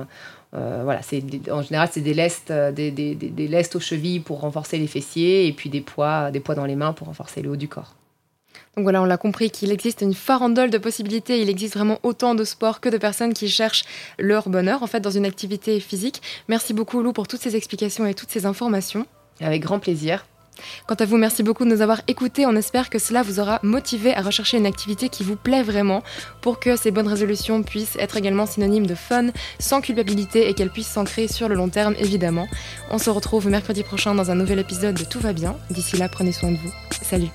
euh, 0.54 0.80
voilà, 0.84 1.02
c'est 1.02 1.24
en 1.50 1.62
général 1.62 1.88
c'est 1.90 2.02
des 2.02 2.14
lestes, 2.14 2.52
des, 2.52 2.92
des, 2.92 3.48
lestes 3.48 3.74
aux 3.74 3.80
chevilles 3.80 4.20
pour 4.20 4.42
renforcer 4.42 4.78
les 4.78 4.86
fessiers, 4.86 5.48
et 5.48 5.52
puis 5.52 5.68
des 5.68 5.80
poids, 5.80 6.30
des 6.30 6.38
poids 6.38 6.54
dans 6.54 6.66
les 6.66 6.76
mains 6.76 6.92
pour 6.92 7.08
renforcer 7.08 7.42
le 7.42 7.50
haut 7.50 7.56
du 7.56 7.66
corps. 7.66 7.96
Donc 8.76 8.84
voilà, 8.84 9.02
on 9.02 9.04
l'a 9.04 9.16
compris 9.16 9.50
qu'il 9.50 9.72
existe 9.72 10.02
une 10.02 10.14
farandole 10.14 10.70
de 10.70 10.78
possibilités. 10.78 11.40
Il 11.40 11.48
existe 11.48 11.74
vraiment 11.74 11.98
autant 12.02 12.34
de 12.34 12.44
sports 12.44 12.80
que 12.80 12.88
de 12.88 12.98
personnes 12.98 13.32
qui 13.32 13.48
cherchent 13.48 13.84
leur 14.18 14.48
bonheur, 14.48 14.82
en 14.82 14.86
fait, 14.86 15.00
dans 15.00 15.10
une 15.10 15.24
activité 15.24 15.80
physique. 15.80 16.22
Merci 16.48 16.74
beaucoup, 16.74 17.02
Lou, 17.02 17.12
pour 17.12 17.28
toutes 17.28 17.40
ces 17.40 17.56
explications 17.56 18.06
et 18.06 18.14
toutes 18.14 18.30
ces 18.30 18.46
informations. 18.46 19.06
Avec 19.40 19.62
grand 19.62 19.78
plaisir. 19.78 20.24
Quant 20.86 20.94
à 20.94 21.04
vous, 21.04 21.16
merci 21.16 21.42
beaucoup 21.42 21.64
de 21.64 21.70
nous 21.70 21.82
avoir 21.82 22.00
écoutés. 22.08 22.46
On 22.46 22.56
espère 22.56 22.90
que 22.90 22.98
cela 22.98 23.22
vous 23.22 23.40
aura 23.40 23.60
motivé 23.62 24.14
à 24.14 24.22
rechercher 24.22 24.58
une 24.58 24.66
activité 24.66 25.08
qui 25.08 25.22
vous 25.22 25.36
plaît 25.36 25.62
vraiment 25.62 26.02
pour 26.40 26.60
que 26.60 26.76
ces 26.76 26.90
bonnes 26.90 27.08
résolutions 27.08 27.62
puissent 27.62 27.96
être 27.98 28.16
également 28.16 28.46
synonymes 28.46 28.86
de 28.86 28.94
fun, 28.94 29.28
sans 29.58 29.80
culpabilité 29.80 30.48
et 30.48 30.54
qu'elles 30.54 30.70
puissent 30.70 30.88
s'ancrer 30.88 31.28
sur 31.28 31.48
le 31.48 31.54
long 31.54 31.68
terme, 31.68 31.94
évidemment. 31.98 32.48
On 32.90 32.98
se 32.98 33.10
retrouve 33.10 33.48
mercredi 33.48 33.82
prochain 33.82 34.14
dans 34.14 34.30
un 34.30 34.34
nouvel 34.34 34.58
épisode 34.58 34.94
de 34.94 35.04
Tout 35.04 35.20
va 35.20 35.32
bien. 35.32 35.56
D'ici 35.70 35.96
là, 35.96 36.08
prenez 36.08 36.32
soin 36.32 36.50
de 36.50 36.56
vous. 36.56 36.72
Salut 37.02 37.30